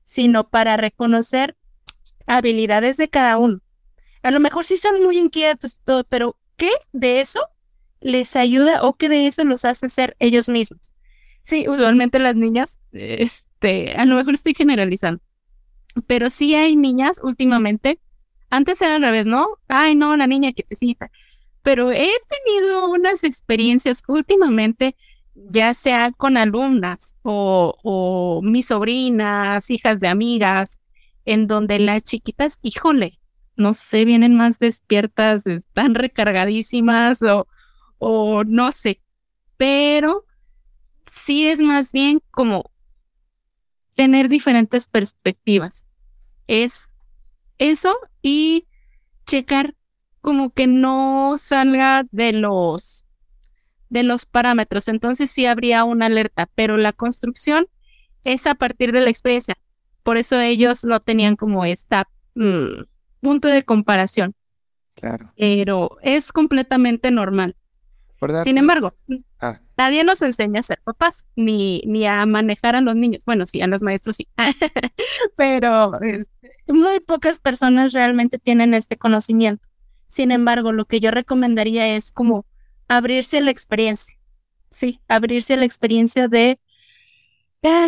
[0.03, 1.57] sino para reconocer
[2.27, 3.62] habilidades de cada uno.
[4.23, 7.39] A lo mejor sí son muy inquietos y todo, pero ¿qué de eso
[8.01, 10.93] les ayuda o qué de eso los hace ser ellos mismos?
[11.43, 15.21] Sí, usualmente las niñas, este, a lo mejor estoy generalizando,
[16.08, 17.99] pero sí hay niñas últimamente,
[18.49, 19.47] antes era al revés, ¿no?
[19.67, 20.65] Ay, no, la niña que.
[21.63, 24.95] Pero he tenido unas experiencias últimamente,
[25.36, 30.82] ya sea con alumnas o, o mis sobrinas, hijas de amigas,
[31.25, 33.19] en donde las chiquitas, híjole,
[33.56, 37.47] no sé, vienen más despiertas, están recargadísimas o,
[37.99, 39.01] o no sé,
[39.58, 40.25] pero
[41.12, 42.71] sí es más bien como
[43.95, 45.88] tener diferentes perspectivas.
[46.47, 46.95] Es
[47.58, 48.65] eso y
[49.26, 49.76] checar
[50.21, 53.06] como que no salga de los
[53.89, 54.88] de los parámetros.
[54.88, 57.67] Entonces sí habría una alerta, pero la construcción
[58.24, 59.56] es a partir de la experiencia.
[60.04, 62.84] Por eso ellos no tenían como esta mm,
[63.19, 64.34] punto de comparación.
[64.95, 65.34] Claro.
[65.36, 67.58] Pero es completamente normal.
[68.43, 68.93] Sin embargo,
[69.39, 69.60] ah.
[69.77, 73.23] nadie nos enseña a ser papás, ni, ni a manejar a los niños.
[73.25, 74.27] Bueno, sí, a los maestros sí.
[75.38, 75.91] Pero
[76.67, 79.67] muy pocas personas realmente tienen este conocimiento.
[80.07, 82.45] Sin embargo, lo que yo recomendaría es como
[82.88, 84.17] abrirse a la experiencia.
[84.69, 86.60] Sí, abrirse a la experiencia de
[87.63, 87.88] ah,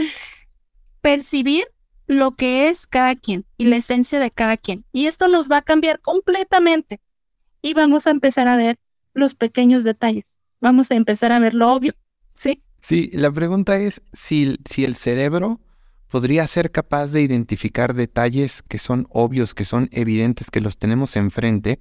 [1.01, 1.65] percibir
[2.07, 4.83] lo que es cada quien y la esencia de cada quien.
[4.91, 7.01] Y esto nos va a cambiar completamente.
[7.61, 8.79] Y vamos a empezar a ver
[9.13, 10.41] los pequeños detalles.
[10.61, 11.93] Vamos a empezar a ver lo obvio,
[12.33, 12.63] ¿sí?
[12.81, 15.61] Sí, la pregunta es si, si el cerebro
[16.09, 21.15] podría ser capaz de identificar detalles que son obvios, que son evidentes, que los tenemos
[21.15, 21.79] enfrente,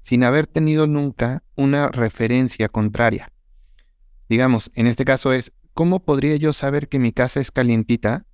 [0.00, 3.32] sin haber tenido nunca una referencia contraria.
[4.28, 8.24] Digamos, en este caso es, ¿cómo podría yo saber que mi casa es calientita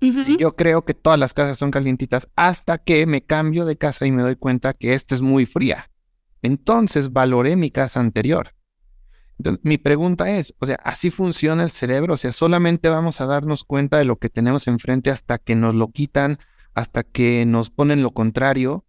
[0.00, 4.06] si yo creo que todas las casas son calientitas hasta que me cambio de casa
[4.06, 5.91] y me doy cuenta que esta es muy fría?
[6.42, 8.54] Entonces valoré mi casa anterior.
[9.62, 12.14] mi pregunta es, o sea, ¿así funciona el cerebro?
[12.14, 15.74] O sea, solamente vamos a darnos cuenta de lo que tenemos enfrente hasta que nos
[15.74, 16.38] lo quitan,
[16.74, 18.84] hasta que nos ponen lo contrario.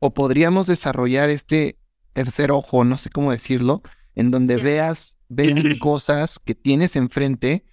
[0.00, 1.78] ¿O podríamos desarrollar este
[2.12, 3.82] tercer ojo, no sé cómo decirlo,
[4.14, 7.64] en donde veas, veas cosas que tienes enfrente,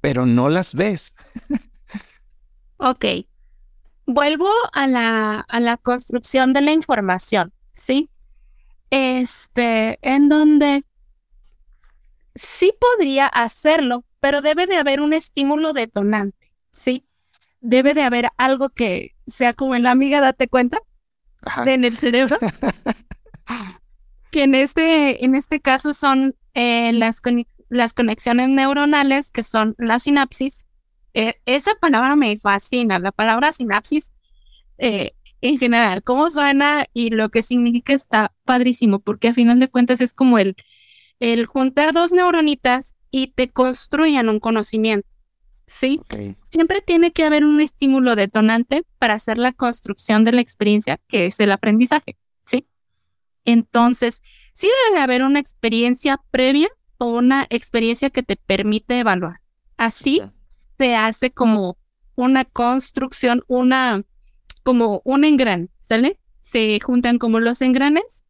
[0.00, 1.14] pero no las ves?
[2.78, 3.04] ok.
[4.06, 8.10] Vuelvo a la, a la construcción de la información, ¿sí?
[8.90, 10.84] Este, en donde
[12.34, 17.06] sí podría hacerlo, pero debe de haber un estímulo detonante, ¿sí?
[17.60, 20.78] Debe de haber algo que sea como en la amiga, date cuenta,
[21.66, 22.36] en el cerebro.
[24.30, 27.20] que en este, en este caso son eh, las,
[27.68, 30.66] las conexiones neuronales, que son la sinapsis.
[31.14, 34.12] Eh, esa palabra me fascina, la palabra sinapsis
[34.78, 39.68] eh, en general, cómo suena y lo que significa está padrísimo, porque a final de
[39.68, 40.56] cuentas es como el,
[41.18, 45.08] el juntar dos neuronitas y te construyan un conocimiento.
[45.70, 46.00] ¿sí?
[46.50, 51.26] Siempre tiene que haber un estímulo detonante para hacer la construcción de la experiencia, que
[51.26, 52.66] es el aprendizaje, ¿sí?
[53.44, 54.20] Entonces,
[54.52, 59.40] sí debe haber una experiencia previa o una experiencia que te permite evaluar.
[59.76, 60.20] Así
[60.76, 61.78] se hace como
[62.16, 64.02] una construcción, una,
[64.60, 66.18] como un engrane, ¿sale?
[66.34, 68.24] Se juntan como los engranes,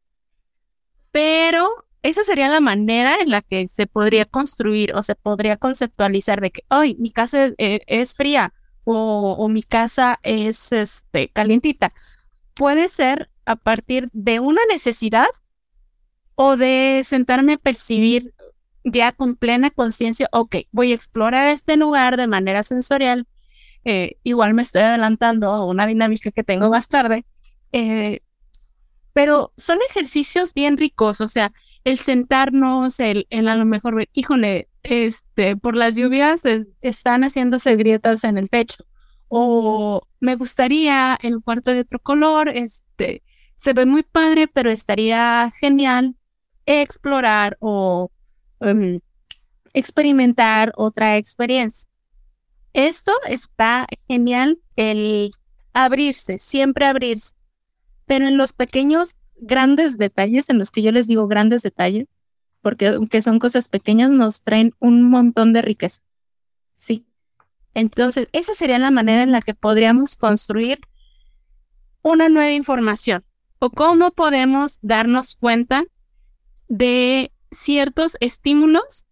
[1.11, 1.69] pero
[2.03, 6.51] esa sería la manera en la que se podría construir o se podría conceptualizar de
[6.51, 11.93] que, hoy mi casa e, es, fría o, mi casa es este, calientita.
[12.55, 15.29] Puede ser a partir de una necesidad
[16.35, 18.35] o de sentarme a percibir
[18.85, 23.27] ya con plena conciencia, ok, voy a explorar este lugar de manera sensorial.
[23.85, 27.25] Eh, igual me estoy adelantando a una dinámica que tengo más tarde,
[27.73, 28.21] eh,
[29.13, 31.53] pero son ejercicios bien ricos, o sea,
[31.85, 36.43] el sentarnos, el, a lo mejor ver, híjole, este, por las lluvias
[36.81, 38.85] están haciéndose grietas en el techo.
[39.29, 43.23] O me gustaría el cuarto de otro color, este,
[43.57, 46.17] se ve muy padre, pero estaría genial
[46.67, 48.11] explorar o
[48.61, 49.01] em,
[49.75, 51.90] experimentar otra experiencia.
[52.73, 55.31] Esto está genial, el
[55.73, 57.35] abrirse, siempre abrirse,
[58.07, 62.23] pero en los pequeños grandes detalles, en los que yo les digo grandes detalles,
[62.61, 66.03] porque aunque son cosas pequeñas, nos traen un montón de riqueza.
[66.73, 67.07] Sí.
[67.75, 70.81] Entonces, esa sería la manera en la que podríamos construir
[72.03, 73.25] una nueva información
[73.59, 75.85] o cómo podemos darnos cuenta
[76.69, 79.07] de ciertos estímulos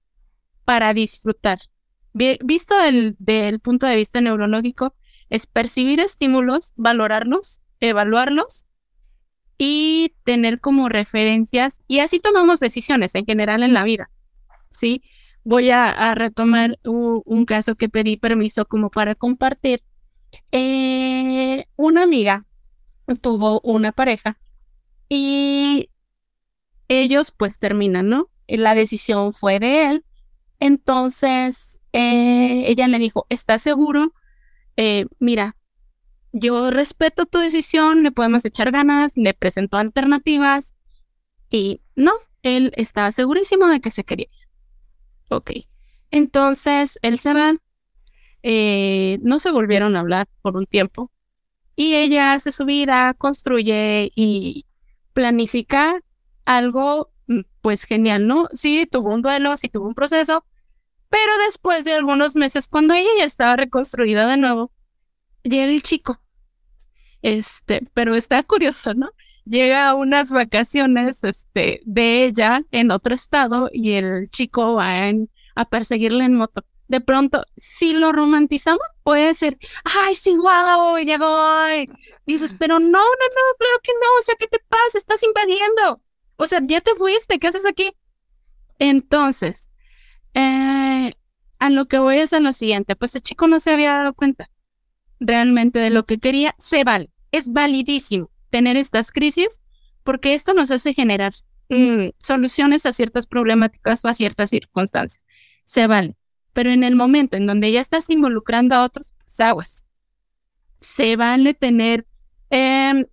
[0.64, 1.61] para disfrutar.
[2.12, 2.75] Visto
[3.18, 4.94] del punto de vista neurológico,
[5.31, 8.66] es percibir estímulos, valorarlos, evaluarlos
[9.59, 14.09] y tener como referencias y así tomamos decisiones en general en la vida,
[14.71, 15.03] ¿sí?
[15.44, 19.81] Voy a, retomar un, caso que pedí permiso como para compartir.
[20.53, 22.44] Eh, una amiga
[23.23, 24.38] tuvo una pareja
[25.09, 25.90] y
[26.88, 28.31] ellos pues terminan, ¿no?
[28.47, 30.05] La decisión fue de él.
[30.61, 34.12] Entonces eh, ella le dijo, ¿estás seguro?
[34.77, 35.57] Eh, mira,
[36.33, 40.75] yo respeto tu decisión, le podemos echar ganas, le presentó alternativas
[41.51, 44.49] y no, él estaba segurísimo de que se quería ir.
[45.31, 45.51] Ok,
[46.11, 47.55] entonces él se va,
[48.42, 51.11] eh, no se volvieron a hablar por un tiempo
[51.77, 54.66] y ella hace su vida, construye y
[55.12, 56.01] planifica
[56.44, 57.11] algo
[57.69, 58.49] pues genial, ¿no?
[58.55, 60.43] Sí, tuvo un duelo, sí tuvo un proceso,
[61.11, 64.73] pero después de algunos meses, cuando ella ya estaba reconstruida de nuevo,
[65.43, 66.19] llega el chico.
[67.21, 69.11] Este, pero está curioso, ¿no?
[69.45, 74.95] Llega a unas vacaciones este, de ella en otro estado y el chico va
[75.55, 76.65] a perseguirle en moto.
[76.87, 81.45] De pronto, si lo romantizamos, puede ser, ay, sí, guau, llegó.
[82.25, 84.97] Dices, pero no, no, no, claro que no, o sea, ¿qué te pasa?
[84.97, 86.01] Estás invadiendo.
[86.38, 87.90] O sea, ya te fuiste, ¿qué haces aquí?
[88.79, 89.72] Entonces,
[90.35, 91.12] eh,
[91.59, 94.14] a lo que voy es a lo siguiente, pues el chico no se había dado
[94.14, 94.48] cuenta
[95.18, 97.11] realmente de lo que quería, se vale.
[97.33, 99.61] Es validísimo tener estas crisis
[100.05, 101.33] porque esto nos hace generar
[101.70, 105.27] mm, soluciones a ciertas problemáticas o a ciertas circunstancias.
[105.64, 106.16] Se vale.
[106.53, 109.88] Pero en el momento en donde ya estás involucrando a otros, pues aguas.
[110.79, 112.07] Se vale tener,
[112.51, 113.07] em,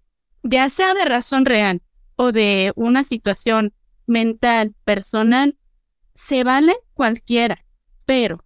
[0.43, 1.81] ya sea de razón real
[2.15, 3.73] o de una situación
[4.07, 5.57] mental, personal,
[6.13, 7.65] se vale cualquiera,
[8.05, 8.43] pero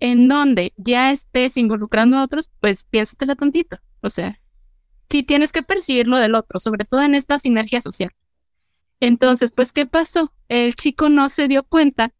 [0.00, 3.78] en donde ya estés involucrando a otros, pues piénsatela tontito.
[4.00, 4.40] O sea,
[5.08, 8.10] sí tienes que percibir lo del otro, sobre todo en esta sinergia social.
[9.00, 10.32] Entonces, pues, ¿qué pasó?
[10.48, 12.12] El chico no se dio cuenta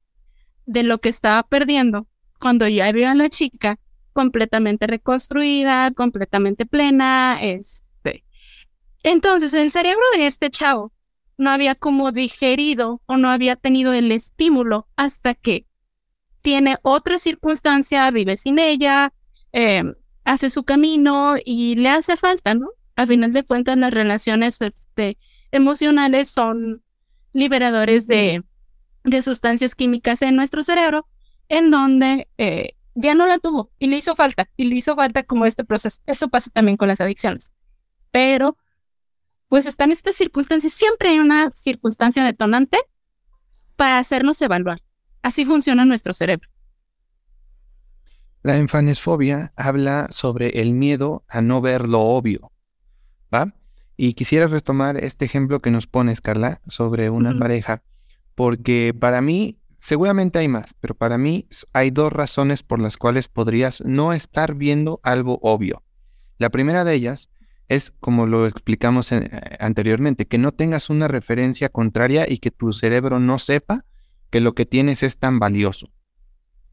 [0.66, 2.06] de lo que estaba perdiendo
[2.38, 3.78] cuando ya vio a la chica
[4.12, 7.85] completamente reconstruida, completamente plena, este.
[9.06, 10.92] Entonces, el cerebro de este chavo
[11.38, 15.64] no había como digerido o no había tenido el estímulo hasta que
[16.42, 19.12] tiene otra circunstancia, vive sin ella,
[19.52, 19.84] eh,
[20.24, 22.66] hace su camino y le hace falta, ¿no?
[22.96, 25.18] A final de cuentas, las relaciones este,
[25.52, 26.82] emocionales son
[27.32, 28.42] liberadores de,
[29.22, 31.06] sustancias químicas en nuestro cerebro,
[31.48, 35.22] en donde eh, ya no la tuvo y le hizo falta, y le hizo falta
[35.22, 36.02] como este proceso.
[36.06, 37.52] Eso pasa también con las adicciones.
[38.10, 38.56] Pero,
[39.48, 42.78] pues están estas circunstancias, siempre hay una circunstancia detonante
[43.76, 44.80] para hacernos evaluar.
[45.22, 46.48] Así funciona nuestro cerebro.
[48.42, 52.52] La enfanesfobia habla sobre el miedo a no ver lo obvio,
[53.34, 53.52] ¿va?
[53.96, 57.82] Y quisiera retomar este ejemplo que nos pones, Carla, sobre una pareja,
[58.34, 63.28] porque para mí seguramente hay más, pero para mí hay dos razones por las cuales
[63.28, 65.82] podrías no estar viendo algo obvio.
[66.38, 67.30] La primera de ellas
[67.68, 72.72] es, como lo explicamos eh, anteriormente, que no tengas una referencia contraria y que tu
[72.72, 73.84] cerebro no sepa
[74.30, 75.90] que lo que tienes es tan valioso.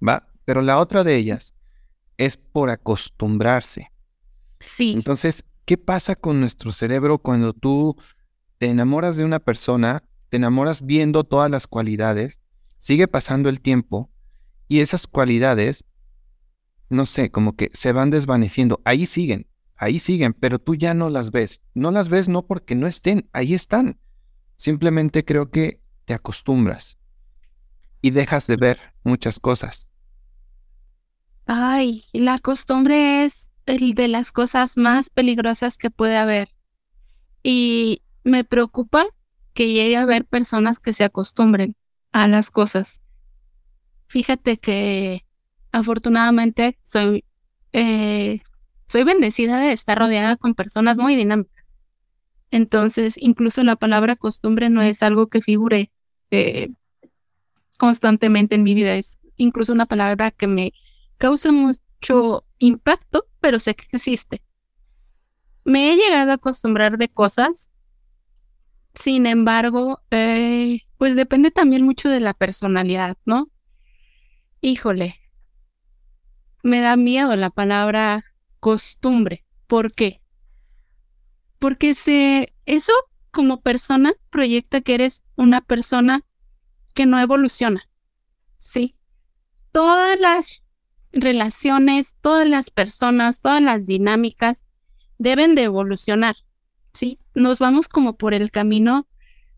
[0.05, 0.27] ¿Va?
[0.45, 1.55] Pero la otra de ellas
[2.17, 3.91] es por acostumbrarse.
[4.59, 4.93] Sí.
[4.93, 7.95] Entonces, ¿qué pasa con nuestro cerebro cuando tú
[8.57, 12.39] te enamoras de una persona, te enamoras viendo todas las cualidades,
[12.77, 14.09] sigue pasando el tiempo
[14.67, 15.85] y esas cualidades,
[16.89, 19.47] no sé, como que se van desvaneciendo, ahí siguen,
[19.83, 21.61] ahí siguen, pero tú ya no las ves.
[21.73, 23.99] No las ves no porque no estén, ahí están.
[24.55, 26.97] Simplemente creo que te acostumbras
[28.01, 29.89] y dejas de ver muchas cosas.
[31.45, 36.49] Ay, la costumbre es el de las cosas más peligrosas que puede haber.
[37.43, 39.05] Y me preocupa
[39.53, 41.75] que llegue a haber personas que se acostumbren
[42.11, 43.01] a las cosas.
[44.07, 45.25] Fíjate que
[45.71, 47.25] afortunadamente soy,
[47.73, 48.41] eh,
[48.87, 51.77] soy bendecida de estar rodeada con personas muy dinámicas.
[52.51, 55.91] Entonces, incluso la palabra costumbre no es algo que figure
[56.29, 56.69] eh,
[57.77, 60.73] constantemente en mi vida, es incluso una palabra que me
[61.17, 64.41] causa mucho impacto, pero sé que existe.
[65.65, 67.71] Me he llegado a acostumbrar de cosas,
[68.93, 73.49] sin embargo, eh, pues depende también mucho de la personalidad, ¿no?
[74.61, 75.19] Híjole,
[76.63, 78.23] me da miedo la palabra
[78.63, 79.43] costumbre.
[79.67, 80.21] ¿Por qué?
[81.59, 82.93] Porque se, eso
[83.29, 86.23] como persona proyecta que eres una persona
[86.93, 87.89] que no evoluciona.
[88.57, 88.95] Sí.
[89.73, 90.63] Todas las
[91.11, 94.63] relaciones, todas las personas, todas las dinámicas
[95.17, 96.37] deben de evolucionar.
[96.93, 97.19] Sí.
[97.35, 99.09] Nos vamos como por el camino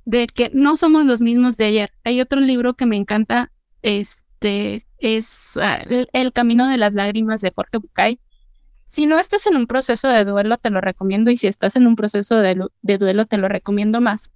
[0.04, 1.92] de que no somos los mismos de ayer.
[2.04, 3.52] Hay otro libro que me encanta,
[3.84, 8.20] este es ah, el, Camino de las Lágrimas de Jorge Bucay.
[8.86, 11.88] Si no estás en un proceso de duelo, te lo recomiendo, y si estás en
[11.88, 14.36] un proceso de duelo, te lo recomiendo más.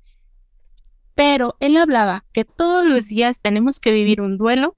[1.15, 4.75] Pero él hablaba que todos los días tenemos que vivir un duelo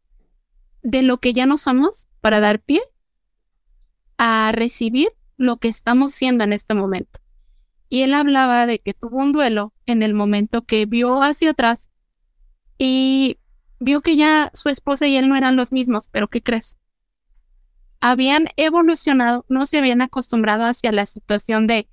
[0.83, 2.81] de lo que ya no somos para dar pie
[4.17, 7.19] a recibir lo que estamos siendo en este momento.
[7.89, 11.91] Y él hablaba de que tuvo un duelo en el momento que vio hacia atrás
[12.77, 13.37] y
[13.79, 16.79] vio que ya su esposa y él no eran los mismos, pero ¿qué crees?
[18.01, 21.87] Habían evolucionado, no se habían acostumbrado hacia la situación de,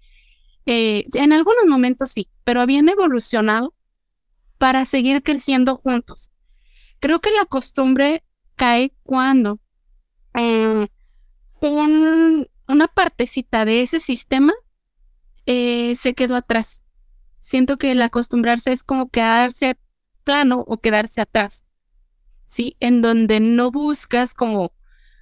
[0.67, 3.75] eh, en algunos momentos sí, pero habían evolucionado
[4.57, 6.33] para seguir creciendo juntos.
[7.01, 8.25] Creo que la costumbre
[8.57, 9.61] cae cuando
[10.35, 10.89] eh,
[11.61, 14.53] una partecita de ese sistema
[15.47, 16.89] eh, se quedó atrás.
[17.41, 19.79] Siento que el acostumbrarse es como quedarse
[20.25, 21.69] plano o quedarse atrás,
[22.47, 22.77] ¿sí?
[22.81, 24.73] En donde no buscas como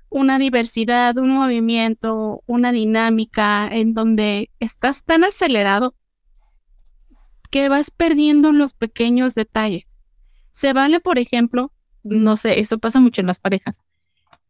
[0.09, 5.95] una diversidad, un movimiento, una dinámica, en donde estás tan acelerado
[7.51, 10.03] que vas perdiendo los pequeños detalles.
[10.51, 13.85] Se vale, por ejemplo, no sé, eso pasa mucho en las parejas,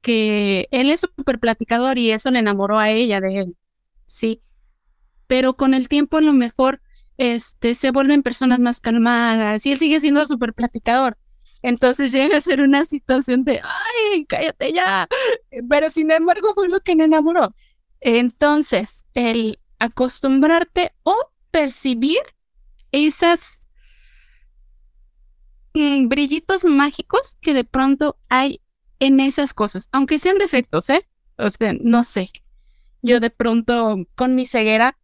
[0.00, 3.56] que él es súper platicador y eso le enamoró a ella de él,
[4.04, 4.42] sí,
[5.26, 6.80] pero con el tiempo a lo mejor
[7.18, 11.16] este, se vuelven personas más calmadas y él sigue siendo súper platicador.
[11.62, 15.08] Entonces llega a ser una situación de, ay, cállate ya,
[15.68, 17.54] pero sin embargo fue lo que le enamoró.
[18.00, 21.14] Entonces, el acostumbrarte o
[21.50, 22.20] percibir
[22.92, 23.66] esas
[25.74, 28.60] mm, brillitos mágicos que de pronto hay
[29.00, 31.06] en esas cosas, aunque sean defectos, ¿eh?
[31.38, 32.30] O sea, no sé.
[33.02, 34.98] Yo de pronto con mi ceguera,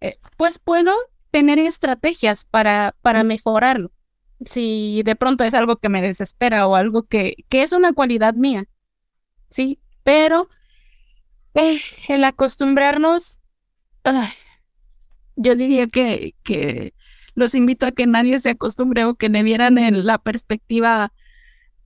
[0.00, 0.92] eh, pues puedo
[1.30, 3.88] tener estrategias para, para mejorarlo.
[4.44, 8.34] Si de pronto es algo que me desespera o algo que, que es una cualidad
[8.34, 8.64] mía,
[9.50, 9.80] ¿sí?
[10.02, 10.48] Pero
[11.54, 11.78] eh,
[12.08, 13.40] el acostumbrarnos,
[15.36, 16.94] yo diría que, que
[17.34, 21.12] los invito a que nadie se acostumbre o que le vieran en la perspectiva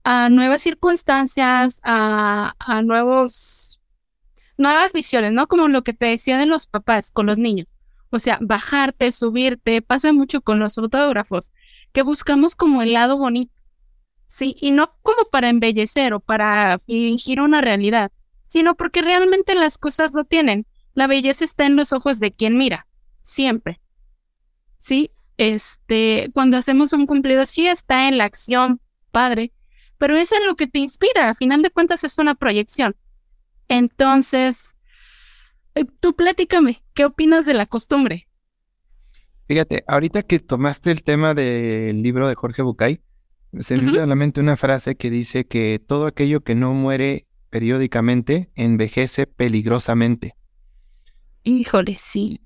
[0.03, 3.81] a nuevas circunstancias, a, a nuevos,
[4.57, 5.47] nuevas visiones, ¿no?
[5.47, 7.77] Como lo que te decía de los papás con los niños.
[8.11, 11.51] O sea, bajarte, subirte, pasa mucho con los fotógrafos,
[11.91, 13.53] que buscamos como el lado bonito,
[14.27, 14.55] ¿sí?
[14.59, 18.11] Y no como para embellecer o para fingir una realidad,
[18.47, 20.65] sino porque realmente las cosas lo tienen.
[20.93, 22.87] La belleza está en los ojos de quien mira,
[23.23, 23.79] siempre.
[24.77, 25.11] ¿Sí?
[25.39, 29.53] este, cuando hacemos un cumplido, sí está en la acción, padre,
[29.97, 32.97] pero es en lo que te inspira, a final de cuentas es una proyección.
[33.69, 34.75] Entonces,
[35.75, 38.27] eh, tú platícame, ¿qué opinas de la costumbre?
[39.49, 43.01] Fíjate, ahorita que tomaste el tema del libro de Jorge Bucay,
[43.57, 46.75] Se me viene a la mente una frase que dice que todo aquello que no
[46.75, 50.35] muere periódicamente envejece peligrosamente.
[51.43, 52.41] Híjole, sí.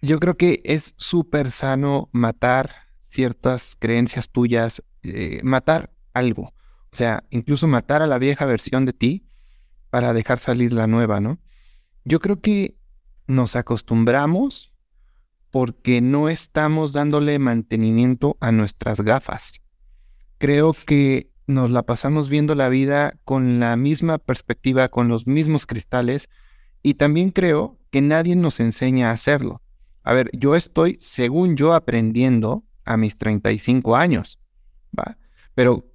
[0.00, 6.54] Yo creo que es súper sano matar ciertas creencias tuyas, eh, matar algo.
[6.92, 9.26] O sea, incluso matar a la vieja versión de ti
[9.90, 11.40] para dejar salir la nueva, ¿no?
[12.04, 12.76] Yo creo que
[13.26, 14.73] nos acostumbramos
[15.54, 19.60] porque no estamos dándole mantenimiento a nuestras gafas.
[20.38, 25.66] Creo que nos la pasamos viendo la vida con la misma perspectiva, con los mismos
[25.66, 26.28] cristales,
[26.82, 29.62] y también creo que nadie nos enseña a hacerlo.
[30.02, 34.40] A ver, yo estoy, según yo, aprendiendo a mis 35 años,
[34.98, 35.18] ¿va?
[35.54, 35.88] Pero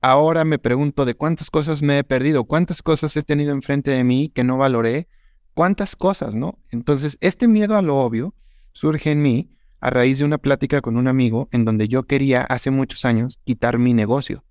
[0.00, 4.02] ahora me pregunto de cuántas cosas me he perdido, cuántas cosas he tenido enfrente de
[4.02, 5.06] mí que no valoré,
[5.54, 6.58] cuántas cosas, ¿no?
[6.70, 8.34] Entonces, este miedo a lo obvio
[8.76, 12.42] surge en mí a raíz de una plática con un amigo en donde yo quería
[12.42, 14.44] hace muchos años quitar mi negocio.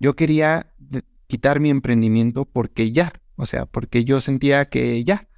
[0.00, 0.74] Yo quería
[1.26, 5.28] quitar mi emprendimiento porque ya, o sea, porque yo sentía que ya.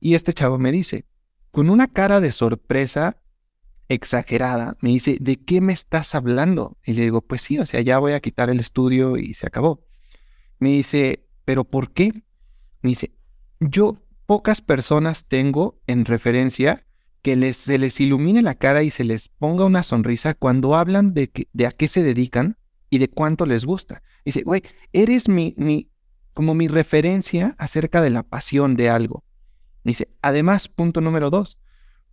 [0.00, 1.06] Y este chavo me dice,
[1.52, 3.22] con una cara de sorpresa
[3.88, 6.76] exagerada, me dice, ¿de qué me estás hablando?
[6.84, 9.46] Y le digo, pues sí, o sea, ya voy a quitar el estudio y se
[9.46, 9.86] acabó.
[10.58, 12.24] Me dice, ¿pero por qué?
[12.82, 13.14] Me dice,
[13.60, 16.84] yo pocas personas tengo en referencia
[17.22, 21.14] que les, se les ilumine la cara y se les ponga una sonrisa cuando hablan
[21.14, 22.56] de, de a qué se dedican
[22.88, 24.02] y de cuánto les gusta.
[24.24, 24.62] Dice, güey,
[24.92, 25.90] eres mi, mi,
[26.32, 29.24] como mi referencia acerca de la pasión de algo.
[29.84, 31.58] Dice, además, punto número dos,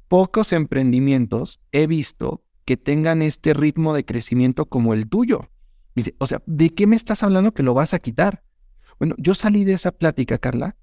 [0.08, 5.49] pocos emprendimientos he visto que tengan este ritmo de crecimiento como el tuyo.
[5.95, 8.43] Dice, o sea, ¿de qué me estás hablando que lo vas a quitar?
[8.99, 10.76] Bueno, yo salí de esa plática, Carla,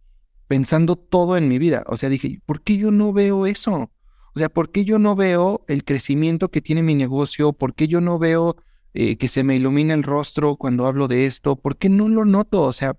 [0.47, 1.85] pensando todo en mi vida.
[1.87, 3.93] O sea, dije, ¿por qué yo no veo eso?
[4.35, 7.53] O sea, ¿por qué yo no veo el crecimiento que tiene mi negocio?
[7.53, 8.57] ¿Por qué yo no veo
[8.93, 11.57] eh, que se me ilumina el rostro cuando hablo de esto?
[11.57, 12.63] ¿Por qué no lo noto?
[12.63, 12.97] O sea,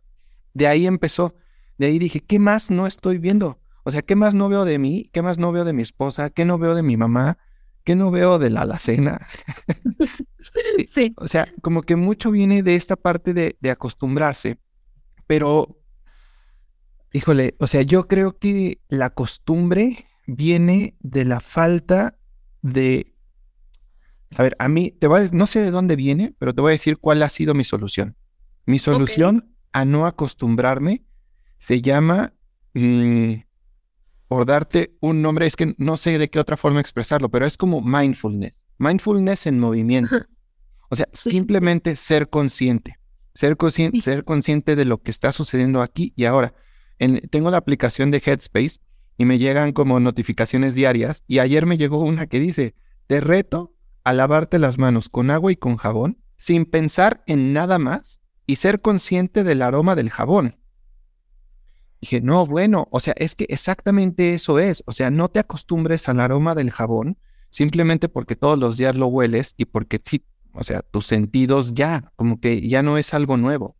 [0.53, 1.35] de ahí empezó.
[1.77, 3.59] De ahí dije, ¿qué más no estoy viendo?
[3.83, 5.09] O sea, ¿qué más no veo de mí?
[5.11, 6.29] ¿Qué más no veo de mi esposa?
[6.29, 7.37] ¿Qué no veo de mi mamá?
[7.83, 9.19] ¿Qué no veo de la alacena?
[10.87, 11.13] sí.
[11.17, 14.57] O sea, como que mucho viene de esta parte de, de acostumbrarse,
[15.27, 15.81] pero,
[17.11, 22.17] híjole, o sea, yo creo que la costumbre viene de la falta
[22.61, 23.13] de...
[24.35, 26.71] A ver, a mí, te voy a, no sé de dónde viene, pero te voy
[26.71, 28.17] a decir cuál ha sido mi solución.
[28.65, 31.05] Mi solución a no acostumbrarme
[31.57, 32.33] se llama,
[32.73, 33.33] mm,
[34.27, 37.55] por darte un nombre, es que no sé de qué otra forma expresarlo, pero es
[37.55, 38.65] como mindfulness.
[38.77, 40.17] Mindfulness en movimiento.
[40.89, 42.99] O sea, simplemente ser consciente.
[43.33, 46.53] Ser, consciente, ser consciente de lo que está sucediendo aquí y ahora.
[47.29, 48.77] tengo la aplicación de Headspace
[49.17, 51.23] y me llegan como notificaciones diarias.
[51.27, 52.75] Y ayer me llegó una que dice,
[53.07, 57.79] te reto a lavarte las manos con agua y con jabón sin pensar en nada
[57.79, 60.59] más y ser consciente del aroma del jabón.
[62.01, 64.83] Dije, no, bueno, o sea, es que exactamente eso es.
[64.85, 67.17] O sea, no te acostumbres al aroma del jabón
[67.49, 72.11] simplemente porque todos los días lo hueles y porque sí, o sea, tus sentidos ya,
[72.15, 73.77] como que ya no es algo nuevo.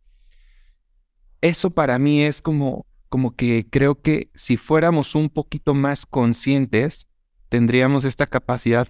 [1.42, 7.06] Eso para mí es como como que creo que si fuéramos un poquito más conscientes,
[7.48, 8.88] tendríamos esta capacidad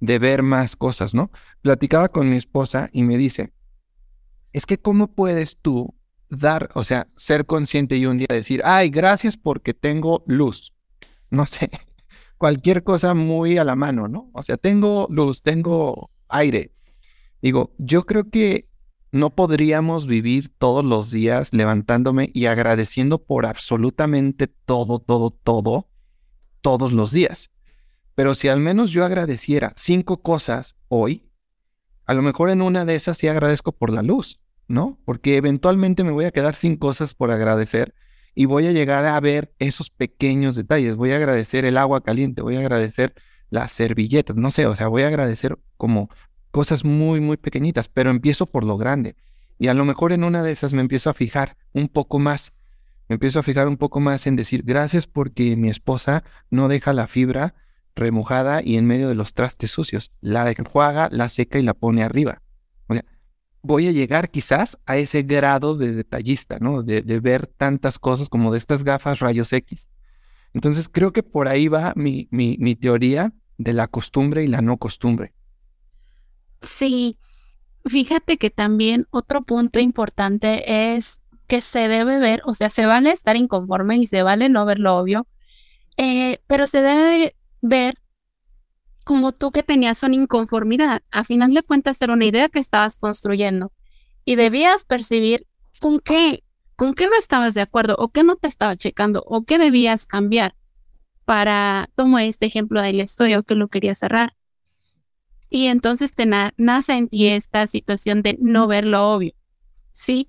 [0.00, 1.30] de ver más cosas, ¿no?
[1.60, 3.52] Platicaba con mi esposa y me dice,
[4.54, 5.94] es que ¿cómo puedes tú
[6.30, 10.72] dar, o sea, ser consciente y un día decir, ay, gracias porque tengo luz?
[11.28, 11.68] No sé,
[12.38, 14.30] cualquier cosa muy a la mano, ¿no?
[14.32, 16.72] O sea, tengo luz, tengo aire.
[17.42, 18.67] Digo, yo creo que
[19.10, 25.88] no podríamos vivir todos los días levantándome y agradeciendo por absolutamente todo, todo, todo,
[26.60, 27.50] todos los días.
[28.14, 31.30] Pero si al menos yo agradeciera cinco cosas hoy,
[32.04, 34.98] a lo mejor en una de esas sí agradezco por la luz, ¿no?
[35.04, 37.94] Porque eventualmente me voy a quedar sin cosas por agradecer
[38.34, 40.96] y voy a llegar a ver esos pequeños detalles.
[40.96, 43.14] Voy a agradecer el agua caliente, voy a agradecer
[43.50, 46.10] las servilletas, no sé, o sea, voy a agradecer como
[46.58, 49.14] cosas muy, muy pequeñitas, pero empiezo por lo grande.
[49.60, 52.52] Y a lo mejor en una de esas me empiezo a fijar un poco más,
[53.08, 56.92] me empiezo a fijar un poco más en decir gracias porque mi esposa no deja
[56.92, 57.54] la fibra
[57.94, 60.10] remojada y en medio de los trastes sucios.
[60.20, 62.42] La enjuaga, la seca y la pone arriba.
[62.88, 63.04] O sea,
[63.62, 66.82] voy a llegar quizás a ese grado de detallista, ¿no?
[66.82, 69.88] De, ver tantas cosas como de estas gafas rayos X.
[70.54, 74.60] Entonces creo que por ahí va mi, mi, mi teoría de la costumbre y la
[74.60, 75.37] no costumbre.
[76.60, 77.18] Sí,
[77.84, 83.10] fíjate que también otro punto importante es que se debe ver, o sea, se vale
[83.10, 85.26] estar inconforme y se vale no ver lo obvio,
[85.96, 87.96] eh, pero se debe ver
[89.04, 91.02] como tú que tenías una inconformidad.
[91.10, 93.72] A final de cuentas era una idea que estabas construyendo
[94.26, 95.46] y debías percibir
[95.80, 96.44] con qué,
[96.76, 100.06] con qué no estabas de acuerdo o qué no te estaba checando o qué debías
[100.06, 100.54] cambiar
[101.24, 104.34] para, tomo este ejemplo del estudio que lo quería cerrar.
[105.50, 109.32] Y entonces te nace en ti esta situación de no ver lo obvio.
[109.92, 110.28] ¿Sí?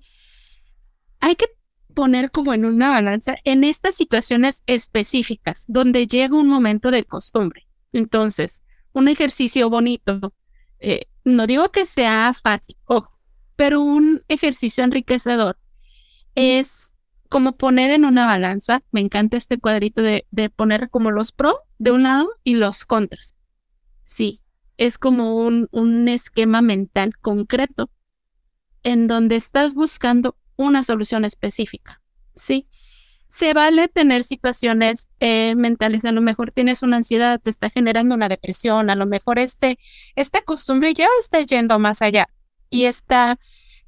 [1.20, 1.46] Hay que
[1.94, 7.66] poner como en una balanza en estas situaciones específicas donde llega un momento de costumbre.
[7.92, 8.62] Entonces,
[8.92, 10.32] un ejercicio bonito,
[10.78, 13.18] eh, no digo que sea fácil, ojo,
[13.56, 15.58] pero un ejercicio enriquecedor
[16.34, 16.96] es
[17.28, 21.54] como poner en una balanza, me encanta este cuadrito de, de poner como los pros
[21.78, 23.40] de un lado y los contras.
[24.04, 24.39] Sí,
[24.80, 27.90] es como un, un esquema mental concreto
[28.82, 32.00] en donde estás buscando una solución específica.
[32.34, 32.66] Sí,
[33.28, 36.06] se vale tener situaciones eh, mentales.
[36.06, 39.78] A lo mejor tienes una ansiedad, te está generando una depresión, a lo mejor este,
[40.16, 42.30] esta costumbre ya está yendo más allá
[42.70, 43.38] y está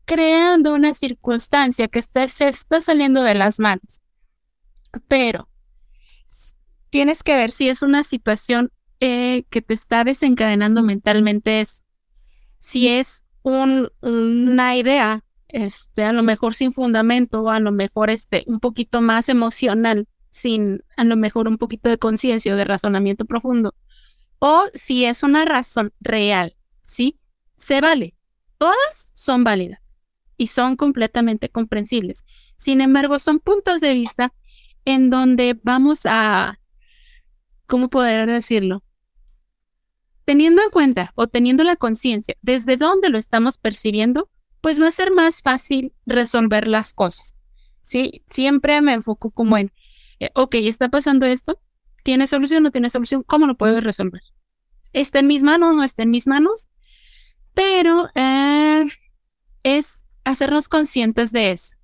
[0.04, 4.02] creando una circunstancia que está, se está saliendo de las manos.
[5.08, 5.48] Pero
[6.90, 8.70] tienes que ver si es una situación
[9.04, 11.82] eh, que te está desencadenando mentalmente eso.
[12.58, 18.44] Si es una idea este, a lo mejor sin fundamento, o a lo mejor este,
[18.46, 23.24] un poquito más emocional, sin a lo mejor un poquito de conciencia o de razonamiento
[23.24, 23.74] profundo,
[24.38, 27.18] o si es una razón real, ¿sí?
[27.56, 28.14] Se vale.
[28.56, 29.96] Todas son válidas
[30.36, 32.24] y son completamente comprensibles.
[32.54, 34.32] Sin embargo, son puntos de vista
[34.84, 36.60] en donde vamos a,
[37.66, 38.84] ¿cómo poder decirlo?
[40.24, 44.92] Teniendo en cuenta o teniendo la conciencia desde dónde lo estamos percibiendo, pues va a
[44.92, 47.42] ser más fácil resolver las cosas.
[47.82, 48.22] ¿sí?
[48.26, 49.72] Siempre me enfoco como en,
[50.20, 51.60] eh, ok, está pasando esto,
[52.04, 53.22] ¿tiene solución o no tiene solución?
[53.24, 54.22] ¿Cómo lo puedo resolver?
[54.92, 56.68] ¿Está en mis manos o no está en mis manos?
[57.54, 58.84] Pero eh,
[59.62, 61.76] es hacernos conscientes de eso.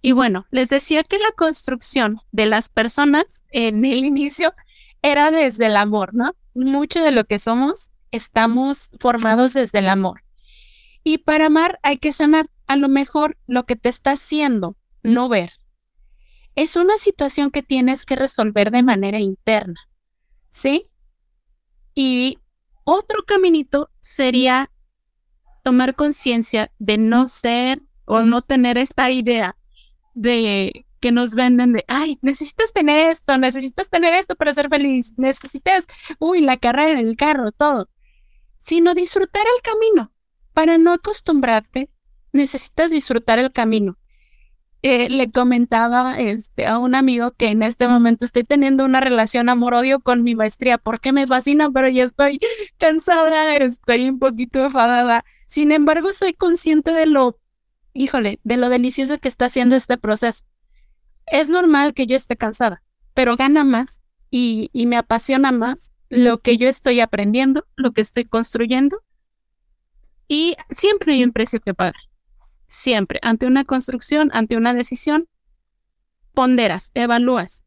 [0.00, 4.54] Y bueno, les decía que la construcción de las personas en el inicio
[5.02, 6.34] era desde el amor, ¿no?
[6.54, 10.22] Mucho de lo que somos estamos formados desde el amor.
[11.04, 12.46] Y para amar hay que sanar.
[12.66, 15.52] A lo mejor lo que te está haciendo no ver
[16.54, 19.80] es una situación que tienes que resolver de manera interna.
[20.48, 20.90] ¿Sí?
[21.94, 22.38] Y
[22.84, 24.70] otro caminito sería
[25.62, 29.56] tomar conciencia de no ser o no tener esta idea
[30.14, 35.14] de que nos venden de, ay, necesitas tener esto, necesitas tener esto para ser feliz,
[35.18, 35.88] necesitas,
[36.20, 37.90] uy, la carrera, el carro, todo,
[38.58, 40.12] sino disfrutar el camino.
[40.52, 41.90] Para no acostumbrarte,
[42.32, 43.98] necesitas disfrutar el camino.
[44.82, 49.48] Eh, le comentaba este, a un amigo que en este momento estoy teniendo una relación
[49.48, 52.38] amor-odio con mi maestría porque me fascina, pero ya estoy
[52.78, 55.24] cansada, estoy un poquito enfadada.
[55.48, 57.40] Sin embargo, soy consciente de lo,
[57.92, 60.44] híjole, de lo delicioso que está haciendo este proceso.
[61.26, 62.82] Es normal que yo esté cansada,
[63.14, 68.00] pero gana más y, y me apasiona más lo que yo estoy aprendiendo, lo que
[68.00, 69.02] estoy construyendo
[70.32, 71.94] y siempre hay un precio que pagar.
[72.66, 73.18] Siempre.
[73.20, 75.28] Ante una construcción, ante una decisión,
[76.32, 77.66] ponderas, evalúas.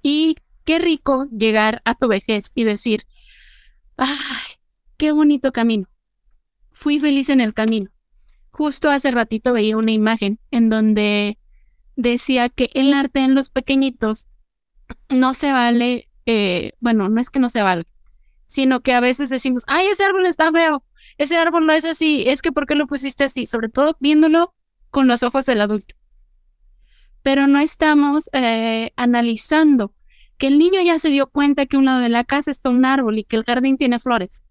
[0.00, 3.08] Y qué rico llegar a tu vejez y decir,
[3.96, 4.06] ay,
[4.98, 5.88] qué bonito camino.
[6.70, 7.90] Fui feliz en el camino.
[8.50, 11.38] Justo hace ratito veía una imagen en donde
[11.98, 14.28] decía que el arte en los pequeñitos
[15.08, 17.86] no se vale, eh, bueno, no es que no se vale,
[18.46, 20.84] sino que a veces decimos, ay, ese árbol está feo,
[21.18, 23.46] ese árbol no es así, es que ¿por qué lo pusiste así?
[23.46, 24.54] Sobre todo viéndolo
[24.90, 25.96] con los ojos del adulto.
[27.22, 29.92] Pero no estamos eh, analizando
[30.38, 32.84] que el niño ya se dio cuenta que un lado de la casa está un
[32.84, 34.44] árbol y que el jardín tiene flores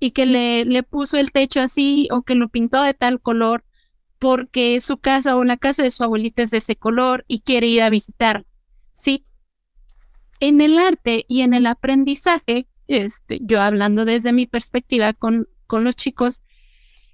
[0.00, 3.65] y que le, le puso el techo así o que lo pintó de tal color
[4.18, 7.66] porque su casa o la casa de su abuelita es de ese color y quiere
[7.66, 8.44] ir a visitar.
[8.92, 9.24] ¿Sí?
[10.40, 15.84] En el arte y en el aprendizaje, este, yo hablando desde mi perspectiva con, con
[15.84, 16.42] los chicos,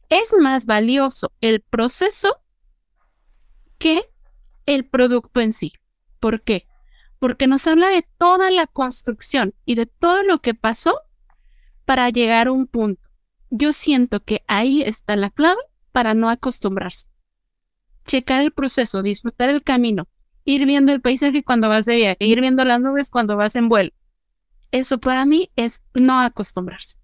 [0.09, 2.37] es más valioso el proceso
[3.79, 4.09] que
[4.67, 5.73] el producto en sí.
[6.21, 6.69] ¿Por qué?
[7.19, 11.01] Porque nos habla de toda la construcción y de todo lo que pasó
[11.85, 13.09] para llegar a un punto.
[13.51, 15.61] Yo siento que ahí está la clave
[15.93, 17.11] para no acostumbrarse.
[18.07, 20.09] Checar el proceso, disfrutar el camino,
[20.45, 23.69] ir viendo el paisaje cuando vas de viaje, ir viendo las nubes cuando vas en
[23.69, 23.93] vuelo.
[24.73, 26.99] Eso para mí es no acostumbrarse.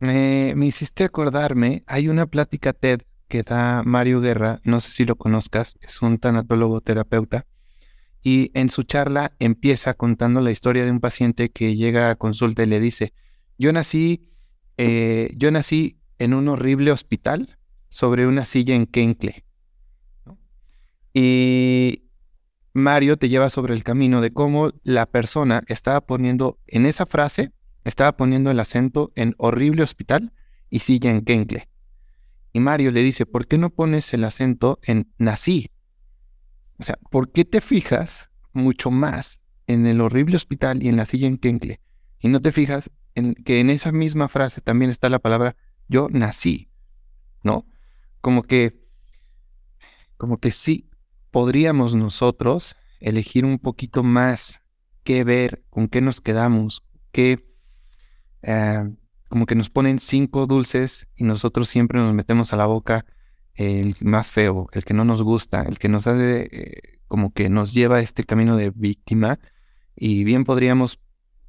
[0.00, 5.16] Me, hiciste acordarme, hay una plática TED que da Mario Guerra, no sé si lo
[5.16, 7.46] conozcas, es un tanatólogo terapeuta,
[8.22, 12.62] y en su charla empieza contando la historia de un paciente que llega a consulta
[12.62, 13.12] y le dice,
[13.58, 14.28] yo nací,
[14.76, 17.58] eh, yo nací en un horrible hospital
[17.88, 19.44] sobre una silla en Kenkle.
[21.12, 22.04] Y
[22.74, 27.52] Mario te lleva sobre el camino de cómo la persona estaba poniendo en esa frase,
[27.84, 30.32] estaba poniendo el acento en horrible hospital
[30.70, 31.68] y silla en Kenkle.
[32.52, 35.70] Y Mario le dice, ¿por qué no pones el acento en nací?
[36.78, 41.06] O sea, ¿por qué te fijas mucho más en el horrible hospital y en la
[41.06, 41.80] silla en Kenkle?
[42.20, 45.56] Y no te fijas en que en esa misma frase también está la palabra
[45.88, 46.70] yo nací,
[47.42, 47.66] ¿no?
[48.20, 48.84] Como que,
[50.16, 50.88] como que sí
[51.30, 54.60] podríamos nosotros elegir un poquito más
[55.04, 57.44] qué ver, con qué nos quedamos, qué,
[58.42, 58.90] eh,
[59.28, 63.06] como que nos ponen cinco dulces y nosotros siempre nos metemos a la boca
[63.54, 67.48] el más feo, el que no nos gusta, el que nos hace eh, como que
[67.48, 69.38] nos lleva a este camino de víctima
[69.96, 71.00] y bien podríamos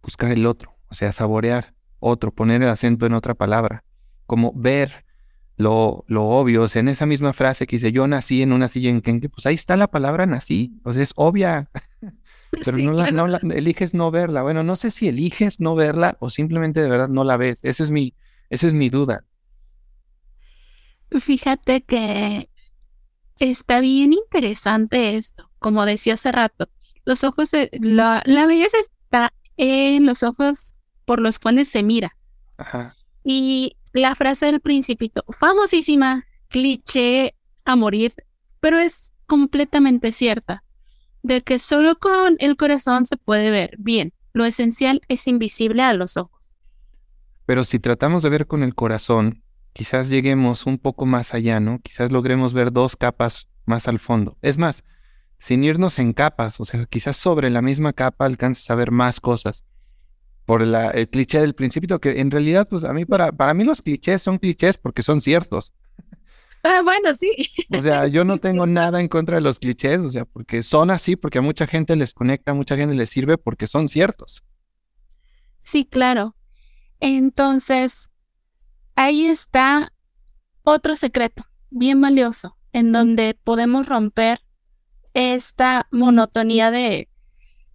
[0.02, 3.84] buscar el otro, o sea, saborear otro, poner el acento en otra palabra,
[4.30, 5.06] como ver
[5.58, 8.68] lo, lo obvio, o sea, en esa misma frase que dice yo nací en una
[8.68, 11.72] silla en que pues ahí está la palabra nací, o sea, es obvia,
[12.64, 14.44] pero no, la, no la, eliges no verla.
[14.44, 17.60] Bueno, no sé si eliges no verla o simplemente de verdad no la ves.
[17.64, 18.14] Esa es mi,
[18.52, 19.26] esa es mi duda.
[21.20, 22.50] Fíjate que
[23.40, 26.70] está bien interesante esto, como decía hace rato.
[27.04, 32.16] Los ojos, la, la belleza está en los ojos por los cuales se mira.
[32.58, 32.96] Ajá.
[33.24, 37.36] Y la frase del principito, famosísima, cliché
[37.66, 38.14] a morir,
[38.60, 40.64] pero es completamente cierta,
[41.24, 44.14] de que solo con el corazón se puede ver bien.
[44.34, 46.56] Lo esencial es invisible a los ojos.
[47.46, 51.80] Pero si tratamos de ver con el corazón, quizás lleguemos un poco más allá, ¿no?
[51.80, 54.38] Quizás logremos ver dos capas más al fondo.
[54.42, 54.84] Es más,
[55.40, 59.20] sin irnos en capas, o sea, quizás sobre la misma capa alcances a ver más
[59.20, 59.66] cosas.
[60.50, 63.64] Por la, el cliché del principio, que en realidad, pues a mí, para, para mí
[63.64, 65.76] los clichés son clichés porque son ciertos.
[66.64, 67.32] Ah, bueno, sí.
[67.72, 70.90] O sea, yo no tengo nada en contra de los clichés, o sea, porque son
[70.90, 74.44] así, porque a mucha gente les conecta, a mucha gente les sirve porque son ciertos.
[75.60, 76.36] Sí, claro.
[77.00, 78.10] Entonces,
[78.96, 79.94] ahí está
[80.64, 84.40] otro secreto bien valioso en donde podemos romper
[85.14, 87.08] esta monotonía de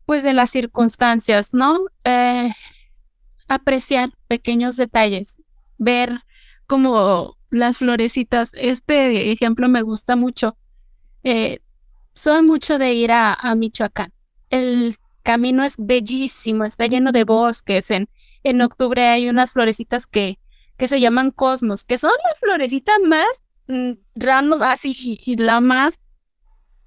[0.06, 1.78] pues de las circunstancias, ¿no?
[2.04, 2.50] Eh,
[3.48, 5.40] apreciar pequeños detalles,
[5.78, 6.20] ver
[6.66, 8.52] como las florecitas.
[8.54, 10.56] Este ejemplo me gusta mucho.
[11.22, 11.60] Eh,
[12.14, 14.12] soy mucho de ir a, Michoacán.
[14.50, 17.90] El camino es bellísimo, está lleno de bosques.
[17.90, 18.08] En,
[18.42, 20.38] en octubre hay unas florecitas que
[20.76, 26.20] que se llaman cosmos, que son la florecita más mm, random, así, la más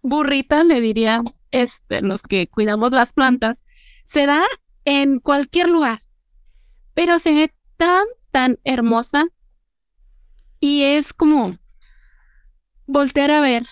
[0.01, 3.63] burrita, le diría este, los que cuidamos las plantas,
[4.03, 4.43] se da
[4.85, 6.01] en cualquier lugar,
[6.93, 9.25] pero se ve tan, tan hermosa
[10.59, 11.51] y es como
[12.85, 13.65] voltear a ver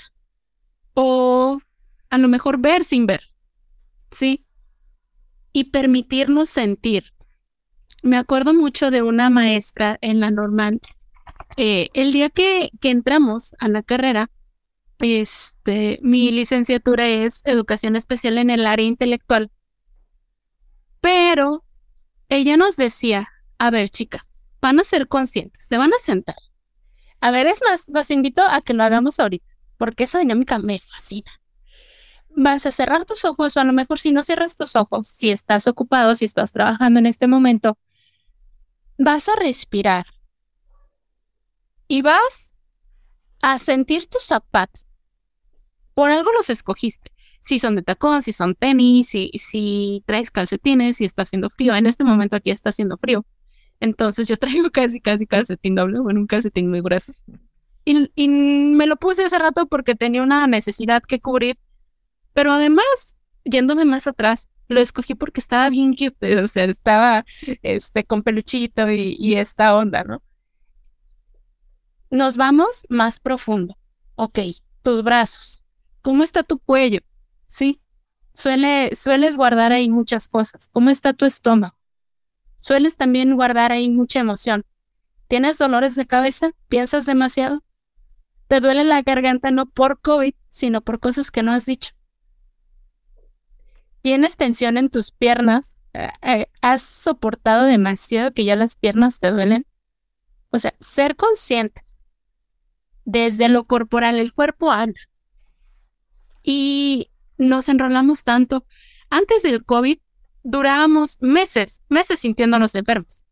[0.93, 1.59] o
[2.09, 3.31] a lo mejor ver sin ver,
[4.11, 4.45] ¿sí?
[5.53, 7.15] Y permitirnos sentir
[8.05, 10.79] me acuerdo mucho de una maestra en la normal.
[11.57, 14.29] Eh, el día que, que, entramos a la carrera,
[14.99, 19.51] este, mi licenciatura es educación especial en el área intelectual.
[21.01, 21.63] Pero
[22.29, 26.35] ella nos decía, a ver chicas, van a ser conscientes, se van a sentar.
[27.21, 30.79] A ver, es más, los invito a que lo hagamos ahorita, porque esa dinámica me
[30.79, 31.31] fascina.
[32.35, 35.31] Vas a cerrar tus ojos, o a lo mejor si no cierras tus ojos, si
[35.31, 37.77] estás ocupado, si estás trabajando en este momento,
[38.97, 40.05] vas a respirar
[41.87, 42.54] y vas
[43.45, 44.97] a sentir tus zapatos.
[45.93, 47.11] Por algo los escogiste.
[47.41, 51.75] Si son de tacón, si son tenis, si, si traes calcetines, si está haciendo frío.
[51.75, 53.23] En este momento aquí está haciendo frío.
[53.79, 57.13] Entonces yo traigo casi, casi calcetín doble, bueno, un calcetín muy grueso.
[57.85, 61.59] Y, y me lo puse hace rato porque tenía una necesidad que cubrir.
[62.33, 67.23] Pero además, yéndome más atrás, lo escogí porque estaba bien cute, o sea, estaba
[67.61, 70.23] este, con peluchito y, esta onda, ¿no?
[72.09, 73.77] Nos vamos más profundo.
[74.15, 74.39] Ok,
[74.81, 75.65] tus brazos.
[76.01, 76.99] ¿Cómo está tu cuello?
[77.47, 77.81] Sí.
[78.33, 80.69] Suele, sueles guardar ahí muchas cosas.
[80.71, 81.77] ¿Cómo está tu estómago?
[82.59, 84.63] Sueles también guardar ahí mucha emoción.
[85.27, 86.51] ¿Tienes dolores de cabeza?
[86.67, 87.63] ¿Piensas demasiado?
[88.47, 91.95] ¿Te duele la garganta no por COVID, sino por cosas que no has dicho?
[94.05, 99.31] tienes tensión en tus piernas, eh, eh, has soportado demasiado que ya las piernas te
[99.31, 99.65] duelen.
[100.51, 101.94] O sea, ser conscientes
[103.05, 104.99] desde lo corporal, el cuerpo anda.
[106.43, 108.65] Y nos enrolamos tanto.
[109.09, 109.99] Antes del COVID
[110.43, 113.25] durábamos meses, meses sintiéndonos enfermos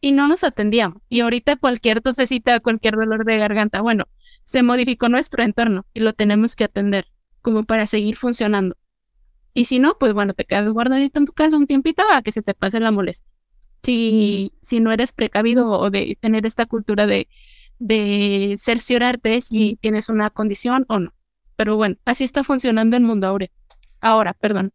[0.00, 1.06] y no nos atendíamos.
[1.08, 4.06] Y ahorita cualquier tosecita, cualquier dolor de garganta, bueno,
[4.44, 7.06] se modificó nuestro entorno y lo tenemos que atender
[7.40, 8.76] como para seguir funcionando.
[9.54, 12.32] Y si no, pues bueno, te quedas guardadito en tu casa un tiempito a que
[12.32, 13.32] se te pase la molestia.
[13.82, 17.28] Si, si no eres precavido o de tener esta cultura de,
[17.78, 21.14] de cerciorarte si tienes una condición o no.
[21.56, 23.50] Pero bueno, así está funcionando el mundo ahora.
[24.00, 24.72] Ahora, perdón.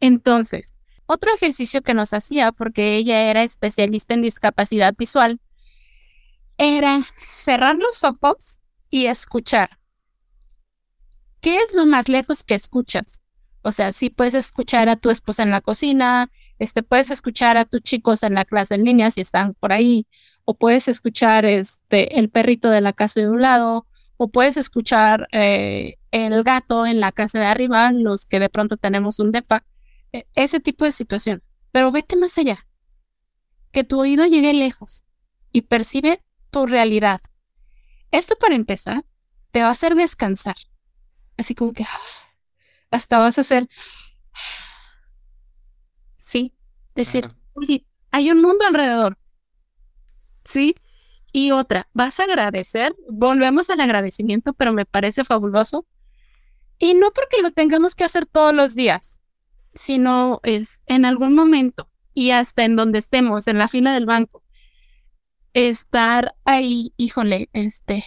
[0.00, 5.40] Entonces, otro ejercicio que nos hacía, porque ella era especialista en discapacidad visual,
[6.58, 8.60] era cerrar los ojos
[8.90, 9.78] y escuchar.
[11.40, 13.22] ¿Qué es lo más lejos que escuchas?
[13.62, 17.64] O sea, sí puedes escuchar a tu esposa en la cocina, este, puedes escuchar a
[17.64, 20.06] tus chicos en la clase en línea si están por ahí,
[20.50, 23.86] o puedes escuchar este, el perrito de la casa de un lado,
[24.16, 28.76] o puedes escuchar eh, el gato en la casa de arriba, los que de pronto
[28.76, 29.64] tenemos un depa,
[30.12, 31.44] e, ese tipo de situación.
[31.70, 32.66] Pero vete más allá,
[33.70, 35.06] que tu oído llegue lejos
[35.52, 36.20] y percibe
[36.50, 37.20] tu realidad.
[38.10, 39.04] Esto para empezar
[39.52, 40.56] te va a hacer descansar,
[41.36, 41.86] así como que
[42.90, 43.68] hasta vas a hacer,
[46.16, 46.52] sí,
[46.96, 49.16] decir, oye, hay un mundo alrededor,
[50.44, 50.74] ¿sí?
[51.32, 55.86] Y otra, vas a agradecer, volvemos al agradecimiento, pero me parece fabuloso.
[56.78, 59.20] Y no porque lo tengamos que hacer todos los días,
[59.74, 64.42] sino es en algún momento y hasta en donde estemos, en la fila del banco,
[65.52, 68.04] estar ahí, híjole, este,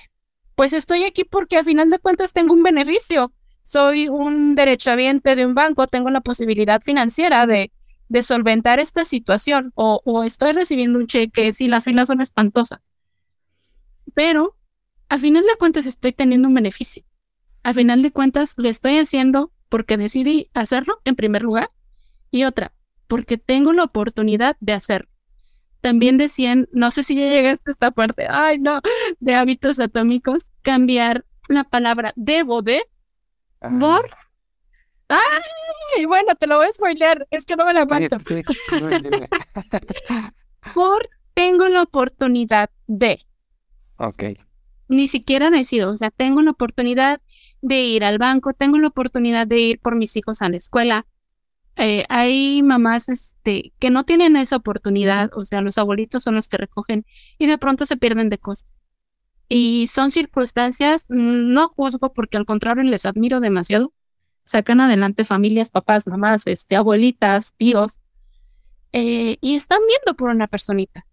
[0.55, 5.45] pues estoy aquí porque a final de cuentas tengo un beneficio soy un derechohabiente de
[5.45, 7.71] un banco, tengo la posibilidad financiera de,
[8.09, 12.93] de solventar esta situación o, o, estoy recibiendo un cheque si las filas son espantosas.
[14.13, 14.57] Pero
[15.09, 17.03] a final de cuentas estoy teniendo un beneficio.
[17.63, 21.71] A final de cuentas lo estoy haciendo porque decidí hacerlo en primer lugar
[22.29, 22.73] y otra,
[23.07, 25.09] porque tengo la oportunidad de hacerlo.
[25.81, 28.81] También decían, no sé si ya llegaste a esta parte, ay no,
[29.19, 32.83] de hábitos atómicos, cambiar la palabra debo de
[33.79, 34.05] ¿Por?
[35.07, 36.05] ¡Ay!
[36.05, 37.27] Bueno, te lo voy a spoilear.
[37.29, 38.17] Es que no me la aguanto.
[40.73, 43.25] Por tengo la oportunidad de.
[43.97, 44.23] Ok.
[44.87, 45.91] Ni siquiera decido.
[45.91, 47.21] O sea, tengo la oportunidad
[47.61, 51.05] de ir al banco, tengo la oportunidad de ir por mis hijos a la escuela.
[51.75, 56.47] Eh, hay mamás este, que no tienen esa oportunidad, o sea, los abuelitos son los
[56.47, 57.03] que recogen
[57.39, 58.81] y de pronto se pierden de cosas.
[59.49, 63.93] Y son circunstancias, mm, no juzgo porque al contrario les admiro demasiado.
[64.43, 68.01] Sacan adelante familias, papás, mamás, este, abuelitas, tíos,
[68.91, 71.05] eh, y están viendo por una personita.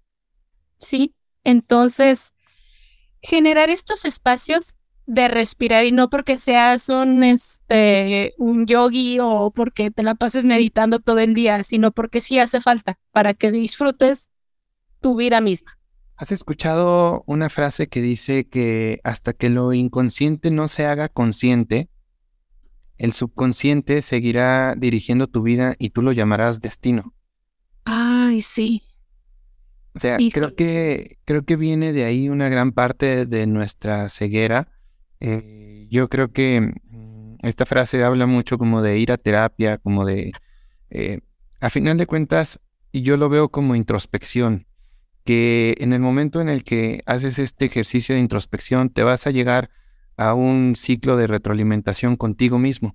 [0.78, 1.14] ¿Sí?
[1.44, 2.34] Entonces,
[3.22, 9.90] generar estos espacios de respirar y no porque seas un, este, un yogi o porque
[9.90, 14.30] te la pases meditando todo el día, sino porque sí hace falta para que disfrutes
[15.00, 15.78] tu vida misma.
[16.16, 21.88] ¿Has escuchado una frase que dice que hasta que lo inconsciente no se haga consciente,
[23.00, 27.14] el subconsciente seguirá dirigiendo tu vida y tú lo llamarás destino?
[27.84, 28.82] Ay, sí.
[29.94, 34.68] O sea, creo que, creo que viene de ahí una gran parte de nuestra ceguera.
[35.18, 40.04] Eh, yo creo que mm, esta frase habla mucho como de ir a terapia, como
[40.04, 40.32] de...
[40.90, 41.20] Eh,
[41.58, 42.60] a final de cuentas,
[42.92, 44.66] yo lo veo como introspección
[45.24, 49.30] que en el momento en el que haces este ejercicio de introspección te vas a
[49.30, 49.70] llegar
[50.20, 52.94] a un ciclo de retroalimentación contigo mismo.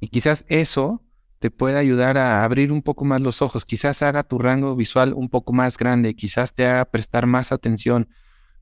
[0.00, 1.02] Y quizás eso
[1.38, 5.12] te pueda ayudar a abrir un poco más los ojos, quizás haga tu rango visual
[5.12, 8.08] un poco más grande, quizás te haga prestar más atención.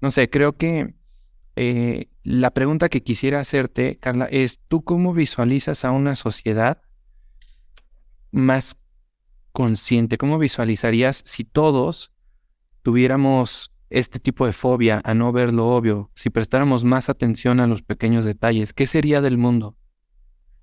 [0.01, 0.97] No sé, creo que
[1.55, 6.83] eh, la pregunta que quisiera hacerte, Carla, es, ¿tú cómo visualizas a una sociedad
[8.33, 8.81] más
[9.53, 10.19] consciente?
[10.19, 12.11] ¿Cómo visualizarías si todos
[12.83, 17.67] tuviéramos este tipo de fobia a no ver lo obvio, si prestáramos más atención a
[17.67, 19.77] los pequeños detalles, ¿qué sería del mundo?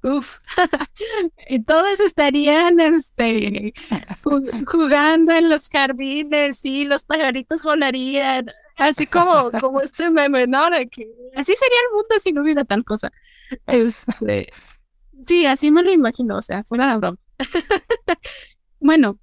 [0.03, 0.37] Uf,
[1.65, 3.73] todos estarían este,
[4.67, 8.45] jugando en los jardines y los pajaritos volarían,
[8.77, 10.67] así como, como este meme, ¿no?
[10.91, 13.11] que así sería el mundo si no hubiera tal cosa.
[13.65, 14.51] Este,
[15.25, 17.17] sí, así me lo imagino, o sea, fuera de broma.
[18.79, 19.19] bueno,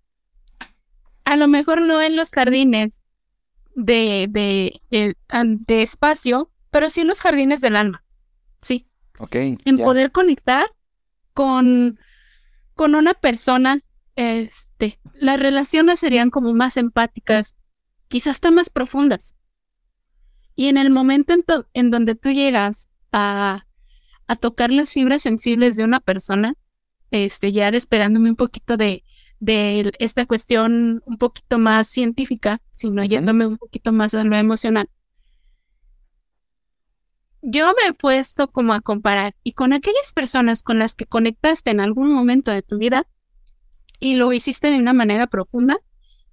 [1.25, 3.02] a lo mejor no en los jardines
[3.75, 8.05] de, de, eh, de, espacio, pero sí en los jardines del alma.
[8.61, 8.89] Sí.
[9.19, 9.37] Ok.
[9.37, 10.67] En poder conectar
[11.33, 11.99] con,
[12.75, 13.79] con una persona,
[14.17, 17.63] este, las relaciones serían como más empáticas,
[18.09, 19.39] quizás hasta más profundas.
[20.55, 23.67] Y en el momento en, en donde tú llegas a,
[24.27, 26.55] a tocar las fibras sensibles de una persona,
[27.11, 29.05] este, ya esperándome un poquito de,
[29.43, 34.89] de esta cuestión un poquito más científica, sino yéndome un poquito más a lo emocional.
[37.43, 41.71] Yo me he puesto como a comparar y con aquellas personas con las que conectaste
[41.71, 43.09] en algún momento de tu vida
[43.99, 45.81] y lo hiciste de una manera profunda,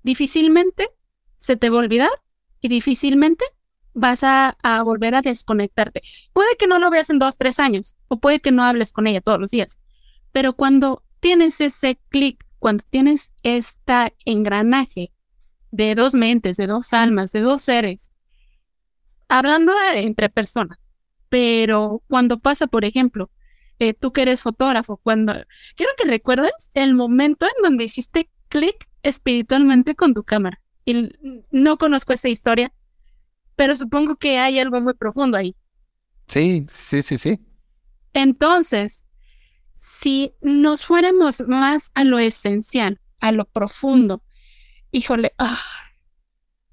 [0.04, 0.92] difícilmente
[1.38, 2.12] se te va a olvidar
[2.62, 3.44] y difícilmente
[3.96, 6.04] vas a, volver a desconectarte.
[6.32, 9.08] Puede que no lo veas en dos, tres años, o puede que no hables con
[9.08, 9.80] ella todos los días,
[10.32, 15.12] pero cuando tienes ese clic, cuando tienes este engranaje
[15.72, 18.12] de dos mentes, de dos almas, de dos seres,
[19.28, 20.94] hablando entre personas,
[21.30, 23.30] pero cuando pasa, por ejemplo,
[23.80, 25.34] eh, tú que eres fotógrafo, cuando
[25.76, 30.62] quiero que recuerdes el momento en donde hiciste clic espiritualmente con tu cámara.
[30.86, 31.12] Y
[31.52, 32.74] no conozco esa historia,
[33.56, 35.56] pero supongo que hay algo muy profundo ahí.
[36.28, 37.40] Sí, sí, sí, sí.
[38.14, 39.06] Entonces,
[39.80, 44.22] si nos fuéramos más a lo esencial, a lo profundo,
[44.92, 45.58] híjole, ah,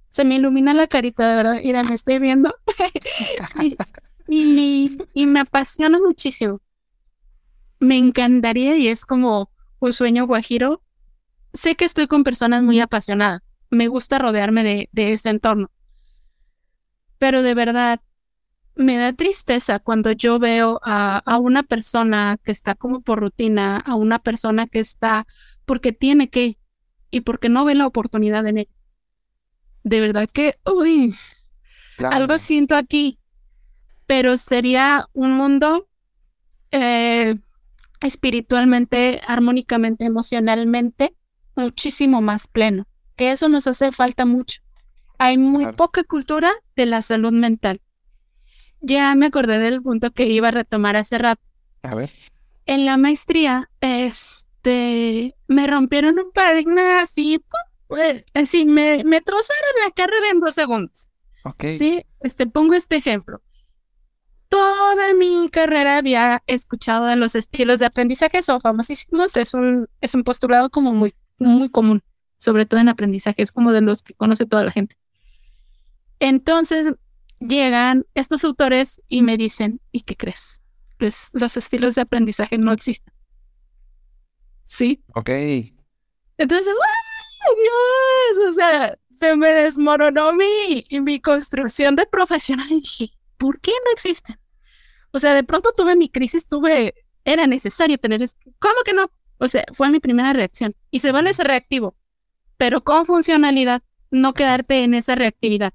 [0.09, 1.61] se me ilumina la carita, de verdad.
[1.63, 2.53] Mira, me estoy viendo.
[4.29, 6.61] y, y, me apasiona muchísimo.
[7.79, 10.83] Me encantaría y es como un sueño guajiro.
[11.55, 13.55] Sé que estoy con personas muy apasionadas.
[13.71, 15.71] Me gusta rodearme de, de ese entorno
[17.19, 18.01] pero de verdad
[18.77, 23.95] me da tristeza cuando yo veo a, una persona que está como por rutina, a
[23.95, 25.27] una persona que está
[25.65, 26.59] porque tiene que
[27.11, 28.69] y porque no ve la oportunidad en él.
[29.83, 31.15] De verdad que, uy,
[31.99, 33.19] algo siento aquí,
[34.07, 35.89] pero sería un mundo
[36.71, 37.35] eh,
[38.03, 41.17] espiritualmente, armónicamente, emocionalmente,
[41.55, 44.61] muchísimo más pleno, que eso nos hace falta mucho.
[45.19, 47.81] Hay muy poca cultura de la salud mental.
[48.81, 51.51] Ya me acordé del punto que iba a retomar hace rato.
[51.83, 52.11] A ver.
[52.67, 57.43] En la maestría, este, me rompieron un paradigma así,
[57.87, 61.13] pues, así, me, me trozaron la carrera en dos segundos.
[61.45, 61.65] Ok.
[61.79, 63.41] Sí, este, pongo este ejemplo.
[64.49, 70.15] Toda mi carrera había escuchado de los estilos de aprendizaje, son famosísimos, es un, es
[70.15, 72.03] un postulado como muy, muy común,
[72.39, 74.97] sobre todo en aprendizaje, es como de los que conoce toda la gente.
[76.21, 76.95] Entonces
[77.41, 80.63] llegan estos autores y me dicen, ¿y qué crees?
[80.99, 83.13] Pues los estilos de aprendizaje no existen.
[84.65, 85.05] ¿Sí?
[85.15, 85.31] Ok.
[86.39, 88.49] Entonces, ¡ay, Dios!
[88.49, 93.93] O sea, se me desmoronó mi, mi construcción de profesional y dije, ¿por qué no
[93.93, 94.39] existen?
[95.13, 98.21] O sea, de pronto tuve mi crisis, tuve, era necesario tener,
[98.59, 99.11] ¿cómo que no?
[99.39, 100.75] O sea, fue mi primera reacción.
[100.91, 101.97] Y se vale ser reactivo,
[102.57, 105.73] pero con funcionalidad, no quedarte en esa reactividad.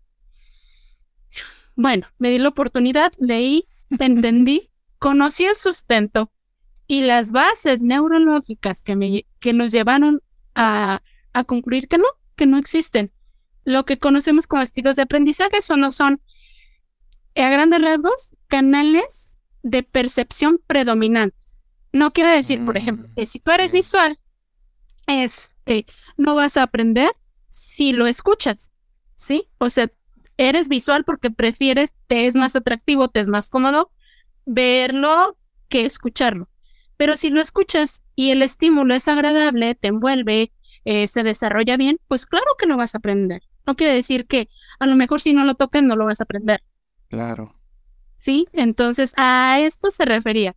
[1.82, 4.70] Bueno, me di la oportunidad, leí, entendí,
[5.00, 6.32] conocí el sustento
[6.86, 10.22] y las bases neurológicas que, me, que nos llevaron
[10.54, 11.02] a,
[11.34, 12.06] a concluir que no,
[12.36, 13.12] que no existen.
[13.64, 16.22] Lo que conocemos como estilos de aprendizaje solo son,
[17.36, 21.66] a grandes rasgos, canales de percepción predominantes.
[21.94, 24.20] No quiere decir, por ejemplo, que si tú eres visual,
[25.08, 27.12] este, no vas a aprender
[27.48, 28.72] si lo escuchas,
[29.16, 29.50] ¿sí?
[29.58, 29.90] O sea,
[30.50, 33.92] eres visual porque prefieres, te es más atractivo, te es más cómodo
[34.46, 35.38] verlo
[35.70, 36.50] que escucharlo.
[36.98, 40.52] Pero si lo escuchas y el estímulo es agradable, te envuelve,
[40.84, 43.44] eh, se desarrolla bien, pues claro que lo vas a aprender.
[43.68, 46.24] No quiere decir que a lo mejor si no lo tocan no lo vas a
[46.24, 46.64] aprender.
[47.08, 47.56] Claro.
[48.18, 50.56] Sí, entonces a esto se refería.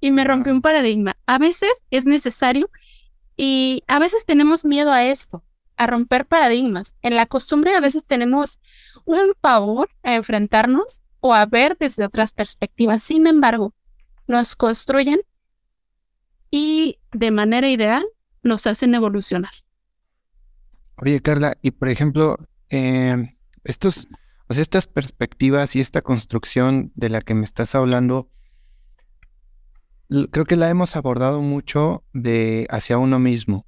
[0.00, 1.16] Y me rompió un paradigma.
[1.26, 2.70] A veces es necesario
[3.36, 5.42] y a veces tenemos miedo a esto
[5.76, 6.96] a romper paradigmas.
[7.02, 8.60] En la costumbre a veces tenemos
[9.04, 13.02] un pavor a enfrentarnos o a ver desde otras perspectivas.
[13.02, 13.74] Sin embargo,
[14.26, 15.20] nos construyen
[16.50, 18.04] y de manera ideal
[18.42, 19.52] nos hacen evolucionar.
[20.96, 22.36] Oye, Carla, y por ejemplo,
[22.70, 24.08] em, estos,
[24.48, 28.30] estas perspectivas y esta construcción de la que me estás hablando,
[30.30, 33.66] creo que la hemos abordado mucho de hacia uno mismo.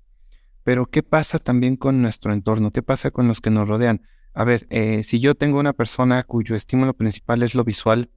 [0.68, 2.72] Pero ¿qué pasa también con nuestro entorno?
[2.72, 4.02] ¿Qué pasa con los que nos rodean?
[4.34, 8.10] A ver, eh, si yo tengo una persona cuyo estímulo principal es lo visual,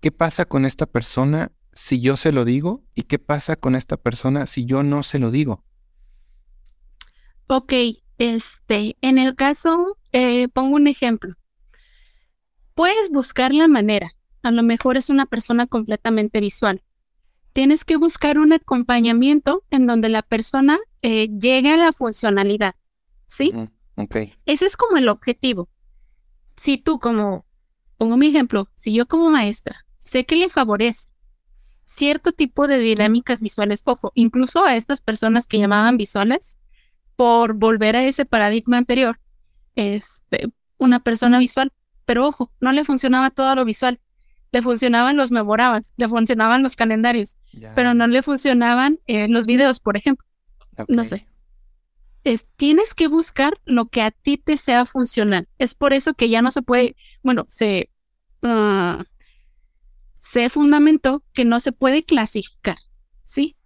[0.00, 2.82] ¿qué pasa con esta persona si yo se lo digo?
[2.96, 5.62] ¿Y qué pasa con esta persona si yo no se lo digo?
[7.46, 7.74] Ok,
[8.18, 11.36] este, en el caso, eh, pongo un ejemplo.
[12.74, 14.10] Puedes buscar la manera.
[14.42, 16.82] A lo mejor es una persona completamente visual
[17.56, 22.74] tienes que buscar un acompañamiento en donde la persona eh, llegue a la funcionalidad,
[23.26, 23.50] ¿sí?
[23.94, 24.16] ok.
[24.44, 25.70] Ese es como el objetivo.
[26.58, 27.46] Si tú como,
[27.96, 31.12] pongo mi ejemplo, si yo como maestra sé que le favorece
[31.84, 33.80] cierto tipo de dinámicas visuales.
[33.86, 36.58] Ojo, incluso a estas personas que llamaban visuales,
[37.16, 39.18] por volver a ese paradigma anterior,
[39.76, 41.72] este, una persona visual,
[42.04, 43.98] pero ojo, no le funcionaba todo lo visual,
[44.56, 47.36] le funcionaban los memorables, le funcionaban los calendarios,
[47.74, 50.26] pero no le funcionaban eh, los videos, por ejemplo.
[50.88, 51.28] No sé.
[52.56, 55.46] tienes que buscar lo que a ti te sea funcional.
[55.58, 57.90] Es por eso que ya no se puede, bueno, se,
[58.42, 59.02] uh,
[60.14, 62.78] se fundamentó que no se puede clasificar,
[63.24, 63.56] ¿sí?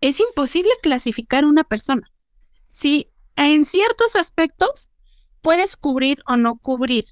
[0.00, 2.10] Es imposible clasificar una persona.
[2.66, 4.90] Si en ciertos aspectos
[5.42, 7.04] puedes cubrir o no cubrir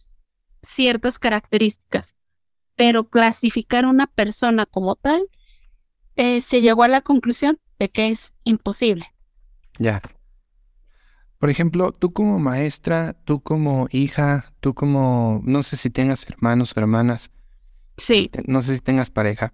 [0.61, 2.19] ciertas características,
[2.79, 5.21] pero clasificar una persona como tal,
[6.15, 9.05] eh, se llegó a la conclusión de que es imposible.
[9.81, 10.01] Ya.
[11.39, 16.73] Por ejemplo, tú como maestra, tú como hija, tú como, no sé si tengas hermanos
[16.77, 17.33] o hermanas.
[17.97, 18.31] Sí.
[18.47, 19.53] No sé si tengas pareja.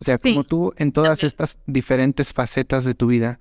[0.00, 3.38] O sea, como tú en todas estas diferentes facetas de tu vida,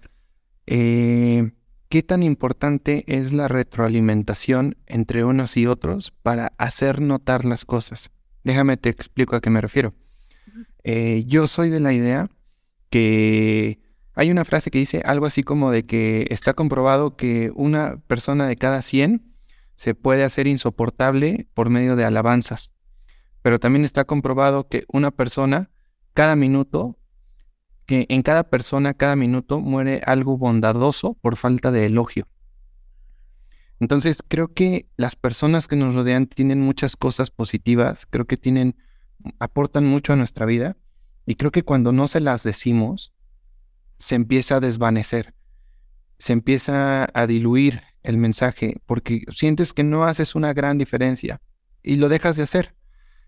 [0.67, 1.53] eh,
[1.89, 8.11] ¿qué tan importante es la retroalimentación entre unos y otros para hacer notar las cosas?
[8.43, 9.93] Déjame te explico a qué me refiero.
[10.83, 12.29] Eh, yo soy de la idea
[12.89, 13.79] que
[14.13, 18.47] hay una frase que dice algo así como de que está comprobado que una persona
[18.47, 19.33] de cada 100
[19.75, 22.71] se puede hacer insoportable por medio de alabanzas.
[23.41, 25.71] Pero también está comprobado que una persona,
[26.13, 26.97] cada minuto,
[27.85, 32.27] que en cada persona, cada minuto muere algo bondadoso por falta de elogio.
[33.83, 38.77] Entonces creo que las personas que nos rodean tienen muchas cosas positivas, creo que tienen,
[39.39, 40.77] aportan mucho a nuestra vida
[41.25, 43.11] y creo que cuando no se las decimos,
[43.97, 45.33] se empieza a desvanecer,
[46.17, 51.41] se empieza a diluir el mensaje porque sientes que no haces una gran diferencia
[51.83, 52.75] y lo dejas de hacer.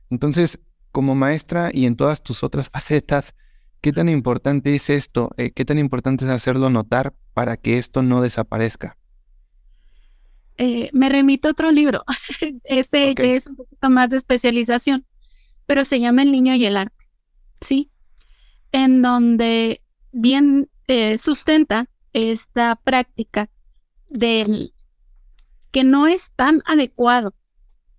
[0.10, 0.62] Entonces,
[0.93, 3.36] como maestra y en todas tus otras facetas,
[3.82, 5.32] ¿qué tan importante es esto?
[5.36, 8.97] Eh, ¿Qué tan importante es hacerlo notar para que esto no desaparezca?
[10.58, 12.03] Eh, me remito a otro libro.
[12.64, 15.06] Ese es un poquito más de especialización,
[15.66, 17.06] pero se llama El niño y el arte,
[17.62, 17.91] ¿sí?
[18.72, 19.82] En donde
[20.12, 23.49] bien eh, sustenta esta práctica
[24.10, 24.74] del
[25.72, 27.36] que no es tan adecuado,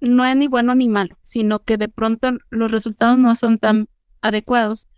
[0.00, 3.88] no es ni bueno ni malo, sino que de pronto los resultados no son tan
[4.22, 4.88] adecuados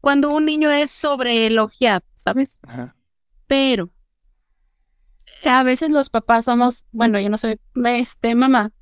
[0.00, 2.60] cuando un niño es sobreelogiado, ¿sabes?
[3.46, 3.90] Pero
[5.44, 8.72] a veces los papás somos, bueno, yo no soy este mamá,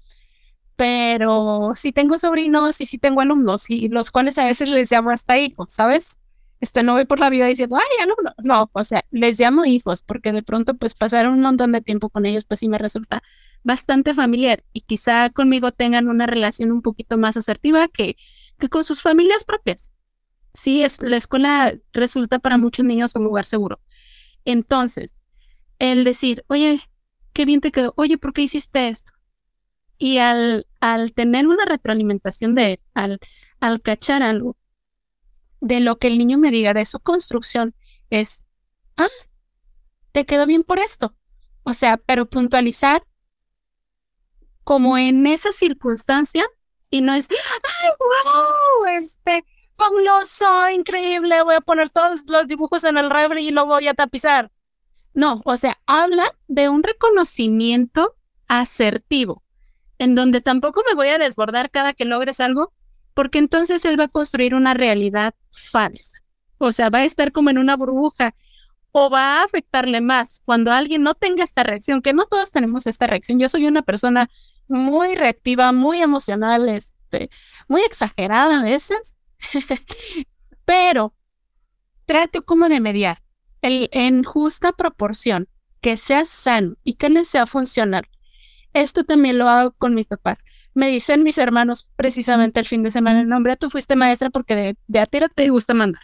[0.76, 5.10] pero sí tengo sobrinos y sí tengo alumnos, y los cuales a veces les llamo
[5.10, 6.18] hasta hijos, ¿sabes?
[6.60, 8.34] Este, no voy por la vida diciendo, ay, alumno.
[8.44, 12.08] No, o sea, les llamo hijos porque de pronto, pues, pasar un montón de tiempo
[12.08, 13.22] con ellos, pues sí me resulta
[13.64, 18.16] bastante familiar y quizá conmigo tengan una relación un poquito más asertiva que,
[18.58, 19.92] que con sus familias propias.
[20.54, 23.80] Sí, es, la escuela resulta para muchos niños un lugar seguro.
[24.44, 25.21] Entonces,
[25.82, 26.80] el decir, oye,
[27.32, 29.12] qué bien te quedó, oye, ¿por qué hiciste esto?
[29.98, 33.18] Y al, al tener una retroalimentación de, al,
[33.58, 34.56] al cachar algo,
[35.60, 37.74] de lo que el niño me diga, de su construcción,
[38.10, 38.46] es,
[38.96, 39.08] ah,
[40.12, 41.16] te quedó bien por esto.
[41.64, 43.02] O sea, pero puntualizar
[44.62, 46.44] como en esa circunstancia
[46.90, 52.98] y no es, ay, wow, este, fabuloso, increíble, voy a poner todos los dibujos en
[52.98, 54.52] el refri y lo voy a tapizar.
[55.14, 58.16] No, o sea, habla de un reconocimiento
[58.48, 59.42] asertivo,
[59.98, 62.72] en donde tampoco me voy a desbordar cada que logres algo,
[63.14, 66.18] porque entonces él va a construir una realidad falsa.
[66.58, 68.34] O sea, va a estar como en una burbuja
[68.92, 72.86] o va a afectarle más cuando alguien no tenga esta reacción, que no todos tenemos
[72.86, 73.38] esta reacción.
[73.38, 74.30] Yo soy una persona
[74.68, 77.30] muy reactiva, muy emocional, este,
[77.68, 79.18] muy exagerada a veces,
[80.64, 81.14] pero
[82.06, 83.22] trato como de mediar
[83.62, 85.48] el, en justa proporción,
[85.80, 88.08] que sea sano y que le sea funcional.
[88.74, 90.38] Esto también lo hago con mis papás.
[90.74, 94.76] Me dicen mis hermanos precisamente el fin de semana, nombre, tú fuiste maestra porque de,
[94.86, 96.02] de a tiro te gusta mandar.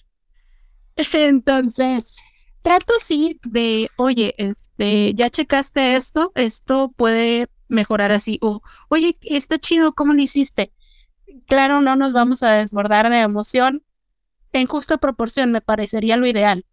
[1.13, 2.19] Entonces,
[2.63, 9.59] trato sí de, oye, este, ya checaste esto, esto puede mejorar así, o, oye, está
[9.59, 10.73] chido, ¿cómo lo hiciste?
[11.47, 13.85] Claro, no nos vamos a desbordar de emoción.
[14.53, 16.65] En justa proporción me parecería lo ideal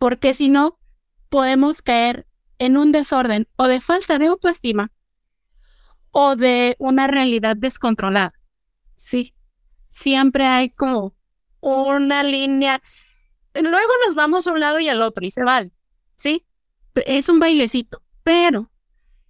[0.00, 0.78] porque si no,
[1.28, 2.26] podemos caer
[2.58, 4.90] en un desorden o de falta de autoestima
[6.10, 8.32] o de una realidad descontrolada.
[8.96, 9.34] Sí,
[9.90, 11.14] siempre hay como
[11.60, 12.80] una línea.
[13.52, 15.70] Luego nos vamos a un lado y al otro y se vale.
[16.16, 16.46] Sí,
[16.94, 18.70] es un bailecito, pero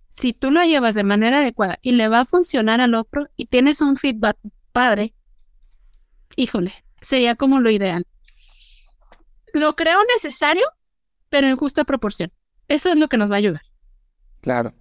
[0.06, 3.46] si tú lo llevas de manera adecuada y le va a funcionar al otro y
[3.46, 4.38] tienes un feedback
[4.72, 5.14] padre,
[6.36, 8.06] híjole, Sería como lo ideal.
[9.52, 10.64] Lo creo necesario,
[11.28, 12.32] pero en justa proporción.
[12.68, 13.62] Eso es lo que nos va a ayudar.
[14.40, 14.74] Claro.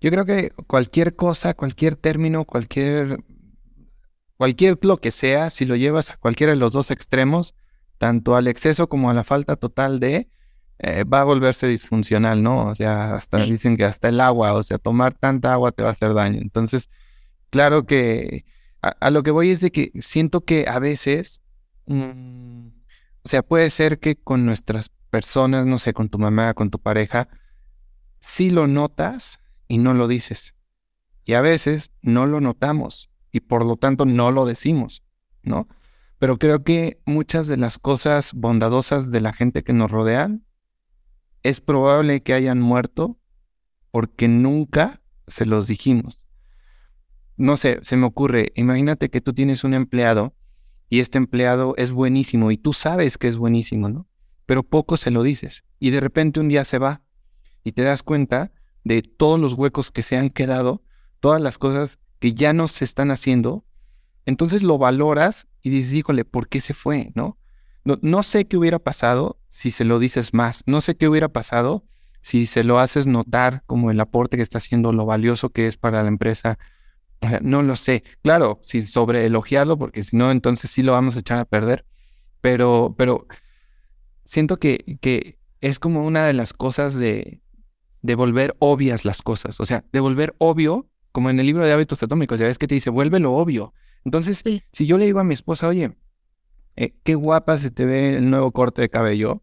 [0.00, 3.22] Yo creo que cualquier cosa, cualquier término, cualquier,
[4.36, 7.54] cualquier lo que sea, si lo llevas a cualquiera de los dos extremos,
[7.98, 10.28] tanto al exceso como a la falta total de,
[10.78, 12.66] eh, va a volverse disfuncional, ¿no?
[12.66, 15.90] O sea, hasta dicen que hasta el agua, o sea, tomar tanta agua te va
[15.90, 16.40] a hacer daño.
[16.40, 16.90] Entonces,
[17.50, 18.44] claro que
[18.80, 21.40] a, lo que voy es de que siento que a veces,
[21.86, 22.66] mm,
[23.24, 26.78] o sea, puede ser que con nuestras personas, no sé, con tu mamá, con tu
[26.78, 27.28] pareja,
[28.18, 30.54] sí lo notas y no lo dices.
[31.24, 35.04] Y a veces no lo notamos y por lo tanto no lo decimos,
[35.42, 35.68] ¿no?
[36.18, 40.44] Pero creo que muchas de las cosas bondadosas de la gente que nos rodean
[41.42, 43.18] es probable que hayan muerto
[43.90, 46.20] porque nunca se los dijimos.
[47.36, 50.34] No sé, se me ocurre, imagínate que tú tienes un empleado
[50.92, 54.06] y este empleado es buenísimo y tú sabes que es buenísimo, ¿no?
[54.44, 57.00] Pero poco se lo dices y de repente un día se va
[57.64, 58.52] y te das cuenta
[58.84, 60.82] de todos los huecos que se han quedado,
[61.18, 63.64] todas las cosas que ya no se están haciendo,
[64.26, 67.10] entonces lo valoras y dices, híjole, ¿por qué se fue?
[67.14, 67.38] ¿No?
[67.84, 70.62] No, sé qué hubiera pasado si se lo dices más.
[70.66, 71.86] No sé qué hubiera pasado
[72.20, 75.78] si se lo haces notar como el aporte que está haciendo, lo valioso que es
[75.78, 76.58] para la empresa.
[77.42, 78.04] No lo sé.
[78.22, 81.84] Claro, sin sobre elogiarlo, porque si no, entonces sí lo vamos a echar a perder.
[82.40, 83.26] Pero, pero
[84.24, 87.40] siento que, que es como una de las cosas de,
[88.02, 89.60] de volver obvias las cosas.
[89.60, 92.66] O sea, de volver obvio, como en el libro de hábitos atómicos, ya ves que
[92.66, 93.72] te dice, vuélvelo obvio.
[94.04, 94.42] Entonces,
[94.72, 95.96] si yo le digo a mi esposa, oye,
[96.76, 99.42] eh, qué guapa se te ve el nuevo corte de cabello.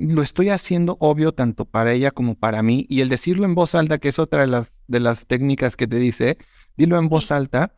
[0.00, 2.86] Lo estoy haciendo obvio tanto para ella como para mí.
[2.88, 5.86] Y el decirlo en voz alta, que es otra de las, de las técnicas que
[5.86, 6.38] te dice,
[6.76, 7.74] dilo en voz alta,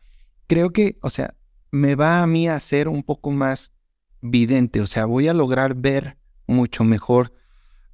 [0.47, 1.35] creo que, o sea,
[1.71, 3.73] me va a mí a ser un poco más
[4.21, 4.79] vidente.
[4.79, 6.17] O sea, voy a lograr ver
[6.47, 7.33] mucho mejor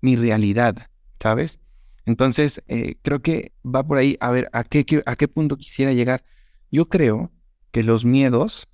[0.02, 0.90] mi realidad,
[1.20, 1.60] ¿sabes?
[2.06, 4.16] Entonces, eh, creo que va por ahí.
[4.20, 6.24] A ver, ¿a qué, ¿a qué punto quisiera llegar?
[6.72, 7.32] Yo creo
[7.72, 8.68] que los miedos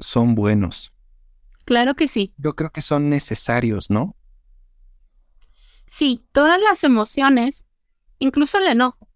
[0.00, 0.92] son buenos.
[1.64, 2.34] Claro que sí.
[2.36, 4.16] Yo creo que son necesarios, ¿no?
[5.88, 7.70] Sí, todas las emociones,
[8.18, 9.08] incluso el enojo,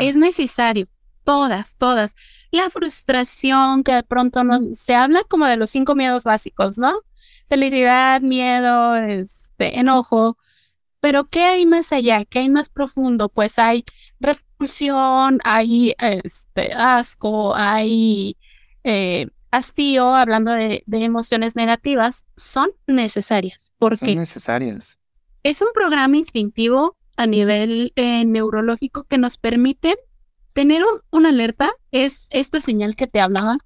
[0.00, 0.88] es necesario.
[1.24, 2.14] Todas, todas.
[2.52, 7.00] La frustración que de pronto no, se habla como de los cinco miedos básicos, ¿no?
[7.46, 10.38] Felicidad, miedo, este, enojo.
[11.00, 12.24] Pero ¿qué hay más allá?
[12.24, 13.28] ¿Qué hay más profundo?
[13.28, 13.84] Pues hay
[14.20, 18.36] repulsión, hay este, asco, hay
[18.84, 23.72] eh, hastío, hablando de, emociones negativas, son necesarias.
[23.78, 24.98] Porque son necesarias.
[25.46, 29.96] Es un programa instintivo a nivel eh, neurológico que nos permite
[30.54, 30.82] tener
[31.12, 33.58] una alerta, es esta señal que te hablaba,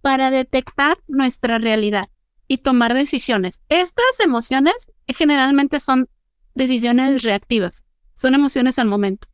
[0.00, 2.06] para detectar nuestra realidad
[2.48, 3.60] y tomar decisiones.
[3.68, 6.08] Estas emociones generalmente son
[6.54, 7.84] decisiones reactivas,
[8.14, 9.28] son emociones al momento.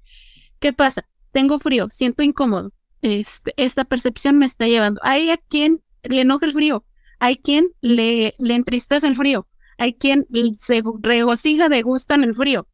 [0.59, 1.09] ¿Qué pasa?
[1.31, 2.73] Tengo frío, siento incómodo.
[3.02, 5.01] Este, esta percepción me está llevando.
[5.05, 6.85] Hay a quien le enoja el frío,
[7.20, 9.47] hay quien le, le entristece el frío,
[9.81, 10.27] hay quien
[10.59, 12.69] se regocija de gusto en el frío,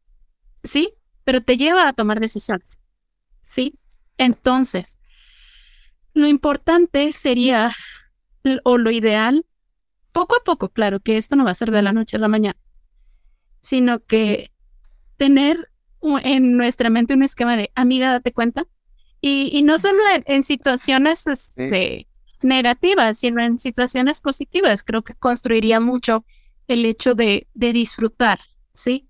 [0.61, 0.93] ¿sí?
[1.23, 2.83] Pero te lleva a tomar decisiones,
[3.41, 3.79] ¿sí?
[4.17, 4.99] Entonces,
[6.13, 7.71] lo importante sería,
[8.65, 9.45] o lo ideal,
[10.11, 12.27] poco a poco, claro que esto no va a ser de la noche a la
[12.27, 12.59] mañana,
[13.61, 14.51] sino que
[15.15, 15.71] tener
[16.01, 18.67] en nuestra mente un esquema de, amiga, date cuenta,
[19.21, 22.09] y, no solo en, situaciones este,
[22.41, 24.83] negativas, sino en situaciones positivas.
[24.83, 26.25] Creo que construiría mucho
[26.67, 28.39] el hecho de, de disfrutar,
[28.73, 29.09] ¿sí?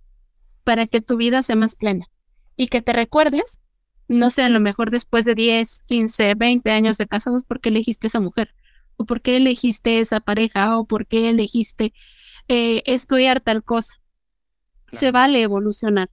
[0.63, 2.07] Para que tu vida sea más plena.
[2.55, 3.61] Y que te recuerdes,
[4.07, 7.69] no sé, a lo mejor después de 10, 15, 20 años de casados, por qué
[7.69, 8.53] elegiste esa mujer,
[8.95, 11.93] o por qué elegiste esa pareja, o por qué elegiste
[12.47, 14.01] eh, estudiar tal cosa.
[14.91, 16.09] Se vale evolucionar.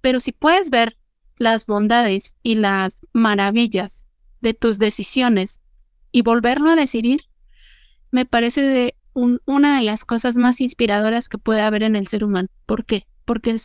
[0.00, 0.98] Pero si puedes ver
[1.38, 4.06] las bondades y las maravillas
[4.40, 5.60] de tus decisiones
[6.12, 7.22] y volverlo a decidir,
[8.10, 12.48] me parece una de las cosas más inspiradoras que puede haber en el ser humano.
[12.66, 13.06] ¿Por qué?
[13.24, 13.56] Porque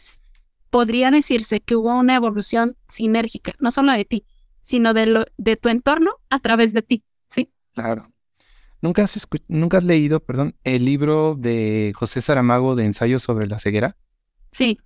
[0.69, 4.25] podría decirse que hubo una evolución sinérgica, no solo de ti,
[4.61, 7.51] sino de, lo, de tu entorno a través de ti, ¿sí?
[7.73, 8.11] Claro.
[8.81, 13.59] ¿Nunca has, ¿Nunca has leído, perdón, el libro de José Saramago de Ensayos sobre la
[13.59, 13.95] ceguera?
[14.51, 14.79] Sí.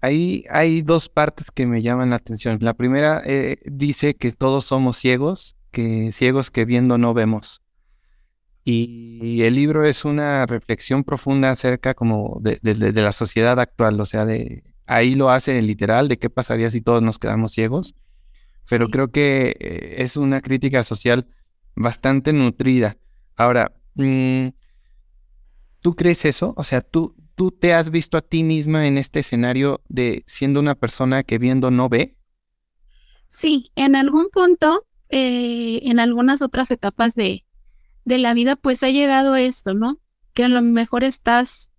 [0.00, 2.58] Ahí hay dos partes que me llaman la atención.
[2.60, 7.62] La primera eh, dice que todos somos ciegos, que ciegos que viendo no vemos.
[8.68, 12.58] Y, el libro es una reflexión profunda acerca como de,
[12.92, 17.00] la sociedad actual, o sea, de ahí lo hace literal de qué pasaría si todos
[17.00, 17.94] nos quedamos ciegos.
[18.68, 21.28] Pero creo que eh, es una crítica social
[21.76, 22.96] bastante nutrida.
[23.36, 24.48] Ahora, Mm,
[25.80, 26.52] ¿Tú crees eso?
[26.56, 30.60] O sea, ¿tú, ¿tú te has visto a ti misma en este escenario de siendo
[30.60, 32.16] una persona que viendo no ve?
[33.26, 37.44] Sí, en algún punto, eh, en algunas otras etapas de,
[38.06, 39.98] de la vida, pues ha llegado esto, ¿no?
[40.32, 41.72] Que a lo mejor estás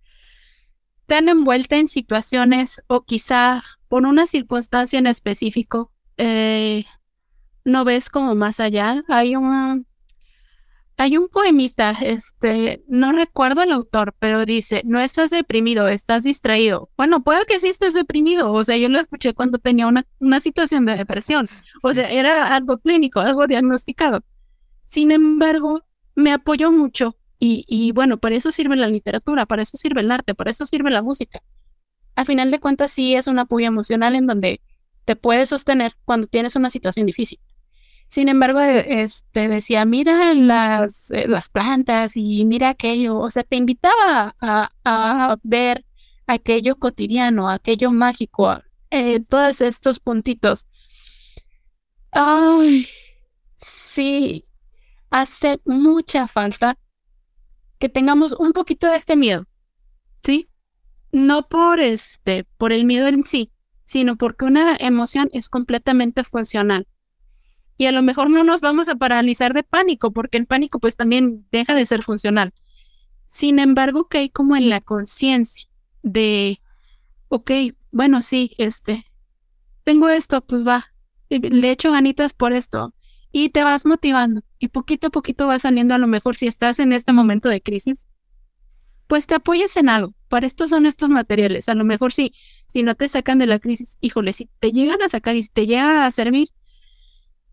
[1.06, 6.84] tan envuelta en situaciones o quizá por una circunstancia en específico, eh,
[7.64, 9.02] no ves como más allá.
[9.08, 9.86] Hay un,
[10.98, 16.90] hay un poemita, este, no recuerdo el autor, pero dice, no estás deprimido, estás distraído.
[16.98, 20.40] Bueno, puede que sí estés deprimido, o sea, yo lo escuché cuando tenía una, una
[20.40, 21.48] situación de depresión,
[21.82, 24.20] o sea, era algo clínico, algo diagnosticado.
[24.82, 25.87] Sin embargo,
[26.18, 30.10] me apoyó mucho y, y bueno, para eso sirve la literatura, para eso sirve el
[30.10, 31.40] arte, para eso sirve la música.
[32.16, 34.60] Al final de cuentas, sí es un apoyo emocional en donde
[35.04, 37.38] te puedes sostener cuando tienes una situación difícil.
[38.08, 43.18] Sin embargo, e, este decía, mira las, eh, las plantas y mira aquello.
[43.18, 45.84] O sea, te invitaba a, ver
[46.26, 50.66] aquello cotidiano, aquello mágico, eh, todos estos puntitos.
[52.10, 52.86] Ay,
[53.56, 54.47] sí,
[55.10, 56.78] hace mucha falta
[57.78, 59.46] que tengamos un poquito de este miedo,
[60.22, 60.48] ¿sí?
[61.12, 63.52] No por este, por el miedo en sí,
[63.84, 66.86] sino porque una emoción es completamente funcional
[67.78, 70.96] y a lo mejor no nos vamos a paralizar de pánico, porque el pánico pues
[70.96, 72.52] también deja de ser funcional.
[73.28, 75.68] Sin embargo, que hay como en la conciencia
[76.02, 76.60] de,
[77.28, 77.50] ok,
[77.92, 79.06] bueno, sí, este,
[79.84, 80.92] tengo esto, pues va,
[81.28, 82.94] le echo ganitas por esto
[83.32, 86.78] y te vas motivando y poquito a poquito vas saliendo a lo mejor si estás
[86.78, 88.06] en este momento de crisis,
[89.06, 90.14] pues te apoyes en algo.
[90.28, 91.68] Para esto son estos materiales.
[91.68, 92.32] A lo mejor si,
[92.68, 95.66] si no te sacan de la crisis, híjole, si te llegan a sacar y te
[95.66, 96.48] llega a servir,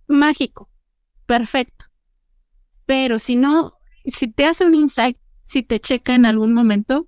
[0.07, 0.69] mágico,
[1.25, 1.85] perfecto.
[2.85, 3.73] Pero si no,
[4.05, 7.07] si te hace un insight, si te checa en algún momento,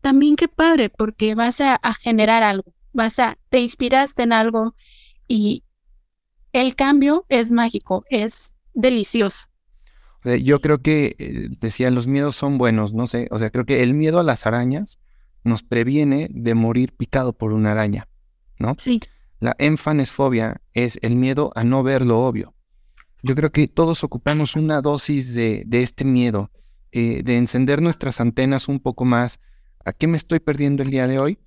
[0.00, 4.74] también qué padre, porque vas a, generar algo, vas a, te inspiraste en algo
[5.28, 5.64] y
[6.60, 9.46] el cambio es mágico, es delicioso.
[10.42, 13.82] Yo creo que, eh, decía, los miedos son buenos, no sé, o sea, creo que
[13.82, 14.98] el miedo a las arañas
[15.44, 18.08] nos previene de morir picado por una araña,
[18.58, 18.74] ¿no?
[18.78, 19.00] Sí.
[19.38, 22.54] La enfanesfobia es el miedo a no ver lo obvio.
[23.22, 26.50] Yo creo que todos ocupamos una dosis de, este miedo,
[26.90, 29.38] eh, de encender nuestras antenas un poco más.
[29.84, 31.38] ¿A qué me estoy perdiendo el día de hoy?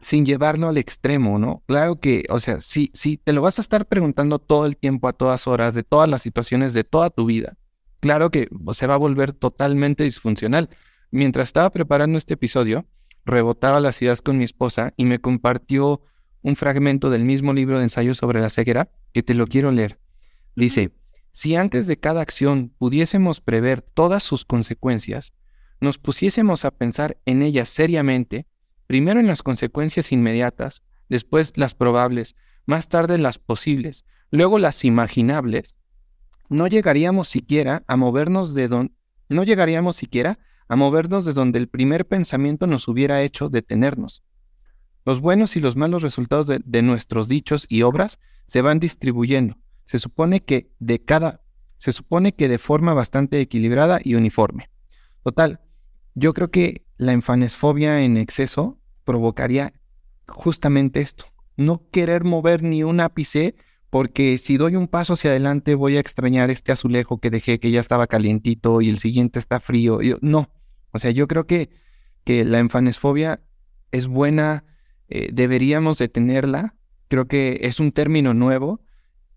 [0.00, 1.62] Sin llevarlo al extremo, ¿no?
[1.66, 5.08] Claro que, o sea, si, si te lo vas a estar preguntando todo el tiempo,
[5.08, 7.56] a todas horas, de todas las situaciones de toda tu vida,
[8.00, 10.68] claro que se va a volver totalmente disfuncional.
[11.10, 12.86] Mientras estaba preparando este episodio,
[13.24, 16.02] rebotaba las ideas con mi esposa y me compartió
[16.42, 19.98] un fragmento del mismo libro de ensayo sobre la ceguera que te lo quiero leer.
[20.54, 20.92] Dice,
[21.30, 25.32] si antes de cada acción pudiésemos prever todas sus consecuencias,
[25.80, 28.46] nos pusiésemos a pensar en ellas seriamente,
[28.86, 32.34] primero en las consecuencias inmediatas, después las probables,
[32.66, 35.76] más tarde las posibles, luego las imaginables,
[36.48, 38.94] no llegaríamos siquiera a movernos de donde
[39.28, 40.38] no llegaríamos siquiera
[40.68, 44.22] a movernos de donde el primer pensamiento nos hubiera hecho detenernos.
[45.04, 49.58] Los buenos y los malos resultados de, nuestros dichos y obras se van distribuyendo.
[49.84, 51.42] Se supone que de cada,
[51.76, 54.70] se supone que de forma bastante equilibrada y uniforme.
[55.22, 55.60] Total,
[56.14, 59.72] yo creo que la enfanesfobia en exceso provocaría
[60.26, 61.26] justamente esto.
[61.56, 63.54] No querer mover ni un ápice
[63.90, 67.70] porque si doy un paso hacia adelante voy a extrañar este azulejo que dejé que
[67.70, 70.00] ya estaba calientito y el siguiente está frío.
[70.20, 70.50] no,
[70.90, 71.70] o sea, yo creo que,
[72.24, 73.40] que la enfanesfobia
[73.92, 74.64] es buena
[75.08, 76.74] eh, deberíamos de tenerla.
[77.08, 78.80] Creo que es un término nuevo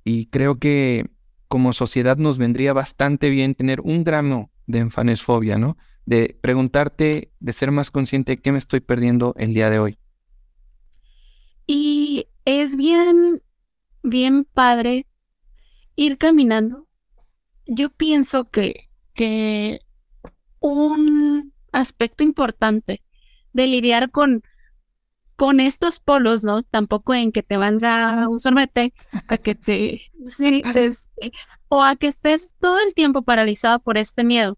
[0.04, 1.06] y creo que
[1.48, 5.78] como sociedad nos vendría bastante bien tener un gramo de enfanesfobia, ¿no?
[6.08, 10.00] De preguntarte, de ser más consciente de qué me estoy perdiendo el día de hoy.
[11.68, 13.44] Y es bien,
[14.02, 15.06] bien padre
[15.96, 16.88] ir caminando.
[17.68, 19.82] Yo pienso que, que
[20.60, 23.04] un aspecto importante
[23.54, 24.42] de lidiar con
[25.38, 26.64] con estos polos, ¿no?
[26.64, 28.92] Tampoco en que te venga un sorbete,
[29.28, 30.64] a que te, sí,
[31.70, 34.58] o a que estés todo el tiempo paralizado por este miedo.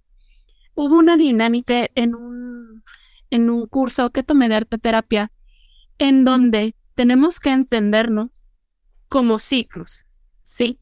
[0.79, 2.83] Hubo una dinámica en un,
[3.29, 5.31] en un curso que tomé de arte terapia,
[5.97, 8.49] en donde tenemos que entendernos
[9.09, 10.05] como ciclos,
[10.43, 10.79] ¿sí?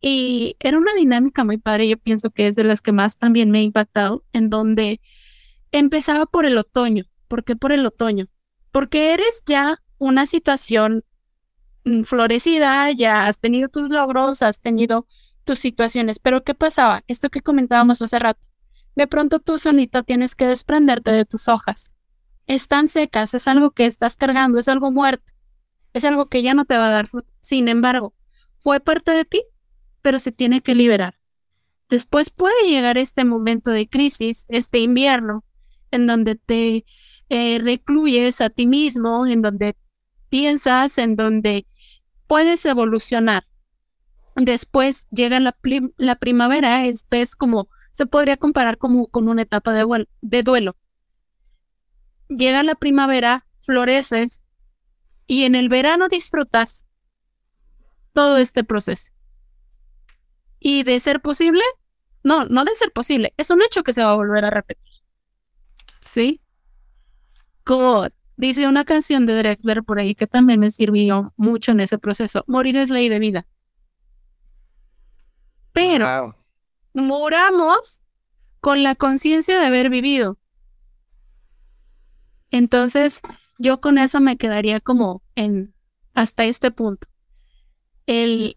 [0.00, 3.50] Y era una dinámica muy padre, yo pienso que es de las que más también
[3.50, 5.00] me ha impactado, en donde
[5.72, 7.04] empezaba por el otoño.
[7.28, 8.28] ¿Por qué por el otoño?
[8.72, 11.04] porque eres ya una situación
[11.84, 15.06] mm, florecida, ya has tenido tus logros, has tenido
[15.44, 17.02] tus situaciones, pero ¿qué pasaba?
[17.08, 18.48] Esto que comentábamos hace rato.
[19.00, 21.96] De pronto tú solito tienes que desprenderte de tus hojas.
[22.46, 25.32] Están secas, es algo que estás cargando, es algo muerto,
[25.94, 27.32] es algo que ya no te va a dar fruto.
[27.40, 28.12] Sin embargo,
[28.58, 29.42] fue parte de ti,
[30.02, 31.14] pero se tiene que liberar.
[31.88, 35.46] Después puede llegar este momento de crisis, este invierno,
[35.90, 36.84] en donde te
[37.30, 39.76] eh, recluyes a ti mismo, en donde
[40.28, 41.66] piensas, en donde
[42.26, 43.46] puedes evolucionar.
[44.36, 45.56] Después llega la,
[45.96, 50.76] la primavera, este es como, se podría comparar como con una etapa de, duelo.
[52.28, 54.46] Llega la primavera, floreces
[55.26, 56.86] y en el verano disfrutas
[58.12, 59.12] todo este proceso.
[60.58, 61.62] Y de ser posible,
[62.22, 64.92] no, no de ser posible, es un hecho que se va a volver a repetir.
[66.00, 66.40] ¿Sí?
[67.64, 68.06] Como
[68.36, 72.44] dice una canción de Drexler por ahí que también me sirvió mucho en ese proceso,
[72.46, 73.46] morir es ley de vida.
[75.72, 76.39] Pero
[76.94, 78.02] moramos
[78.60, 80.38] con la conciencia de haber vivido.
[82.50, 83.20] Entonces,
[83.58, 85.74] yo con eso me quedaría como en
[86.14, 87.06] hasta este punto.
[88.06, 88.56] El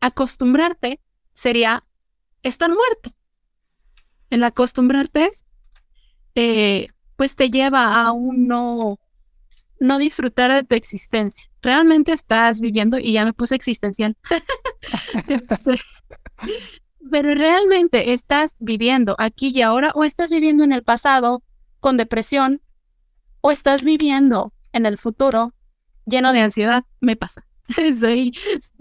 [0.00, 1.00] acostumbrarte
[1.34, 1.84] sería
[2.42, 3.14] estar muerto.
[4.30, 5.30] El acostumbrarte,
[6.34, 8.98] eh, pues te lleva a un no,
[9.80, 11.50] no disfrutar de tu existencia.
[11.62, 14.16] Realmente estás viviendo, y ya me puse existencial.
[17.10, 21.42] Pero realmente estás viviendo aquí y ahora, o estás viviendo en el pasado
[21.80, 22.60] con depresión,
[23.40, 25.54] o estás viviendo en el futuro
[26.06, 26.84] lleno de ansiedad.
[27.00, 27.46] Me pasa.
[27.98, 28.32] Soy,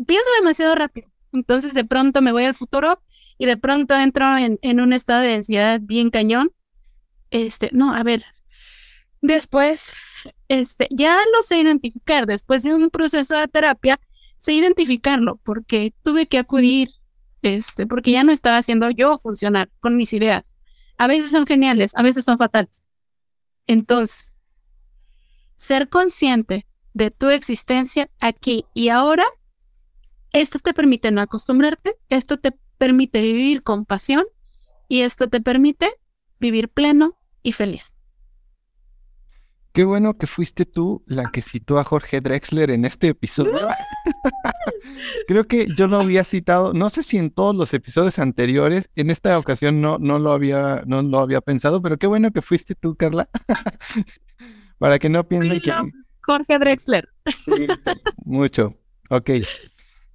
[0.05, 1.09] pienso demasiado rápido.
[1.31, 3.01] Entonces de pronto me voy al futuro
[3.37, 6.51] y de pronto entro en, en un estado de ansiedad bien cañón.
[7.29, 8.23] Este, no, a ver.
[9.21, 9.93] Después,
[10.47, 12.25] este, ya lo sé identificar.
[12.25, 13.99] Después de un proceso de terapia,
[14.37, 16.89] sé identificarlo porque tuve que acudir,
[17.41, 20.59] este, porque ya no estaba haciendo yo funcionar con mis ideas.
[20.97, 22.89] A veces son geniales, a veces son fatales.
[23.67, 24.39] Entonces,
[25.55, 29.25] ser consciente de tu existencia aquí y ahora
[30.33, 34.25] esto te permite no acostumbrarte, esto te permite vivir con pasión
[34.87, 35.93] y esto te permite
[36.39, 37.96] vivir pleno y feliz.
[39.77, 43.67] Qué bueno que fuiste tú la que citó a Jorge Drexler en este episodio.
[45.27, 49.11] Creo que yo lo había citado, no sé si en todos los episodios anteriores, en
[49.11, 52.73] esta ocasión no, no, lo, había, no lo había pensado, pero qué bueno que fuiste
[52.73, 53.29] tú, Carla.
[54.79, 55.71] Para que no piensen que...
[56.21, 57.09] Jorge Drexler.
[58.25, 58.79] mucho.
[59.11, 59.29] Ok.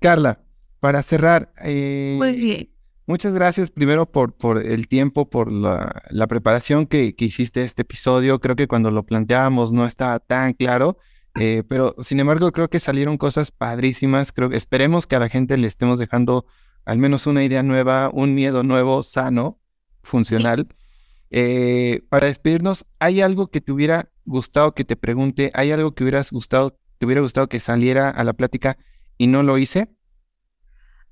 [0.01, 0.43] Carla,
[0.81, 2.69] para cerrar, eh,
[3.13, 8.41] muchas gracias primero por, por el tiempo, por la, preparación que, hiciste este episodio.
[8.41, 10.97] Creo que cuando lo planteábamos no estaba tan claro,
[11.39, 14.33] eh, pero sin embargo creo que salieron cosas padrísimas.
[14.33, 16.47] Creo que esperemos que a la gente le estemos dejando
[16.87, 19.61] al menos una idea nueva, un miedo nuevo, sano,
[20.03, 20.69] funcional.
[21.31, 25.51] Eh, para despedirnos, ¿hay algo que te hubiera gustado que te pregunte?
[25.53, 28.79] ¿Hay algo que hubieras gustado, te hubiera gustado que saliera a la plática
[29.19, 29.91] y no lo hice?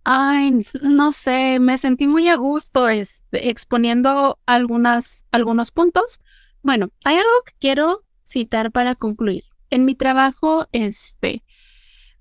[0.04, 6.20] Ay, no sé, me sentí muy a gusto este, exponiendo algunos puntos.
[6.62, 9.44] Bueno, hay algo que quiero citar para concluir.
[9.68, 11.44] En mi trabajo, este,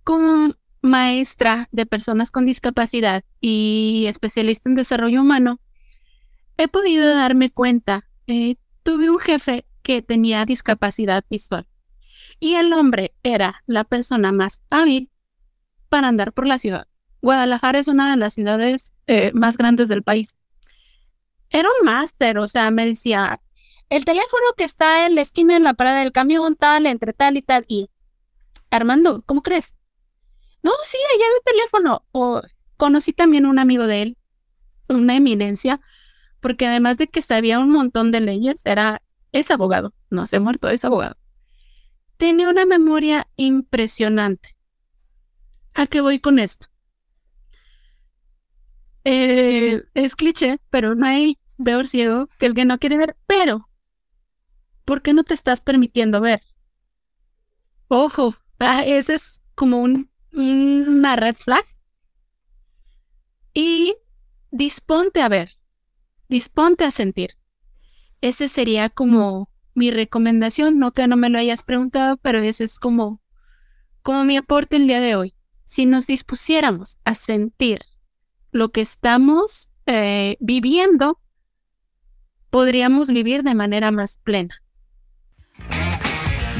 [0.04, 5.60] como maestra de personas con discapacidad y especialista en desarrollo humano,
[6.58, 8.10] he podido darme cuenta.
[8.28, 11.66] Eh, tuve un jefe que tenía discapacidad visual
[12.40, 15.10] y el hombre era la persona más hábil
[15.90, 16.89] para andar por la ciudad.
[17.22, 20.44] Guadalajara es una de las ciudades eh, más grandes del país.
[21.50, 23.42] Era un máster, o sea, me decía,
[23.90, 27.38] el teléfono que está en la esquina en la parada del camión, tal, entre tal
[27.38, 27.66] y tal.
[27.68, 27.90] Y,
[28.70, 29.80] Armando, ¿cómo crees?
[30.62, 32.06] No, sí, allá un teléfono.
[32.12, 32.42] O
[32.78, 34.18] conocí también un amigo de él,
[34.90, 35.82] una eminencia,
[36.40, 39.02] porque además de que sabía un montón de leyes, era,
[39.32, 41.18] es abogado, no se ha muerto, es abogado.
[42.18, 44.56] Tenía una memoria impresionante.
[45.74, 46.68] ¿A qué voy con esto?
[49.04, 53.18] Eh, es cliché, pero no hay peor ciego que el que no quiere ver.
[53.28, 53.70] Pero,
[54.86, 56.42] ¿por qué no te estás permitiendo ver?
[57.88, 61.64] Ojo, ah, ese es como un, una red flag.
[63.54, 63.96] Y
[64.52, 65.52] disponte a ver,
[66.28, 67.38] disponte a sentir.
[68.22, 72.80] Ese sería como mi recomendación, no que no me lo hayas preguntado, pero ese es
[72.80, 73.22] como,
[74.02, 75.36] como mi aporte el día de hoy
[75.70, 77.82] si nos dispusiéramos a sentir
[78.52, 81.20] lo que estamos eh, viviendo,
[82.50, 84.62] podríamos vivir de manera más plena.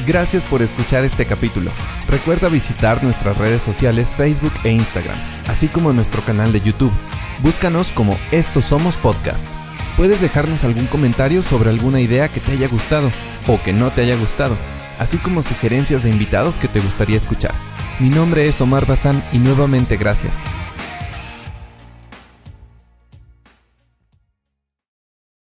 [0.06, 1.70] Gracias por escuchar este capítulo.
[2.08, 6.92] Recuerda visitar nuestras redes sociales Facebook e Instagram, así como nuestro canal de YouTube.
[7.42, 9.48] Búscanos como Estos Somos Podcast.
[9.96, 13.12] Puedes dejarnos algún comentario sobre alguna idea que te haya gustado
[13.46, 14.56] o que no te haya gustado,
[14.98, 17.54] así como sugerencias de invitados que te gustaría escuchar.
[18.00, 20.44] Mi nombre es Omar Bazán y nuevamente gracias.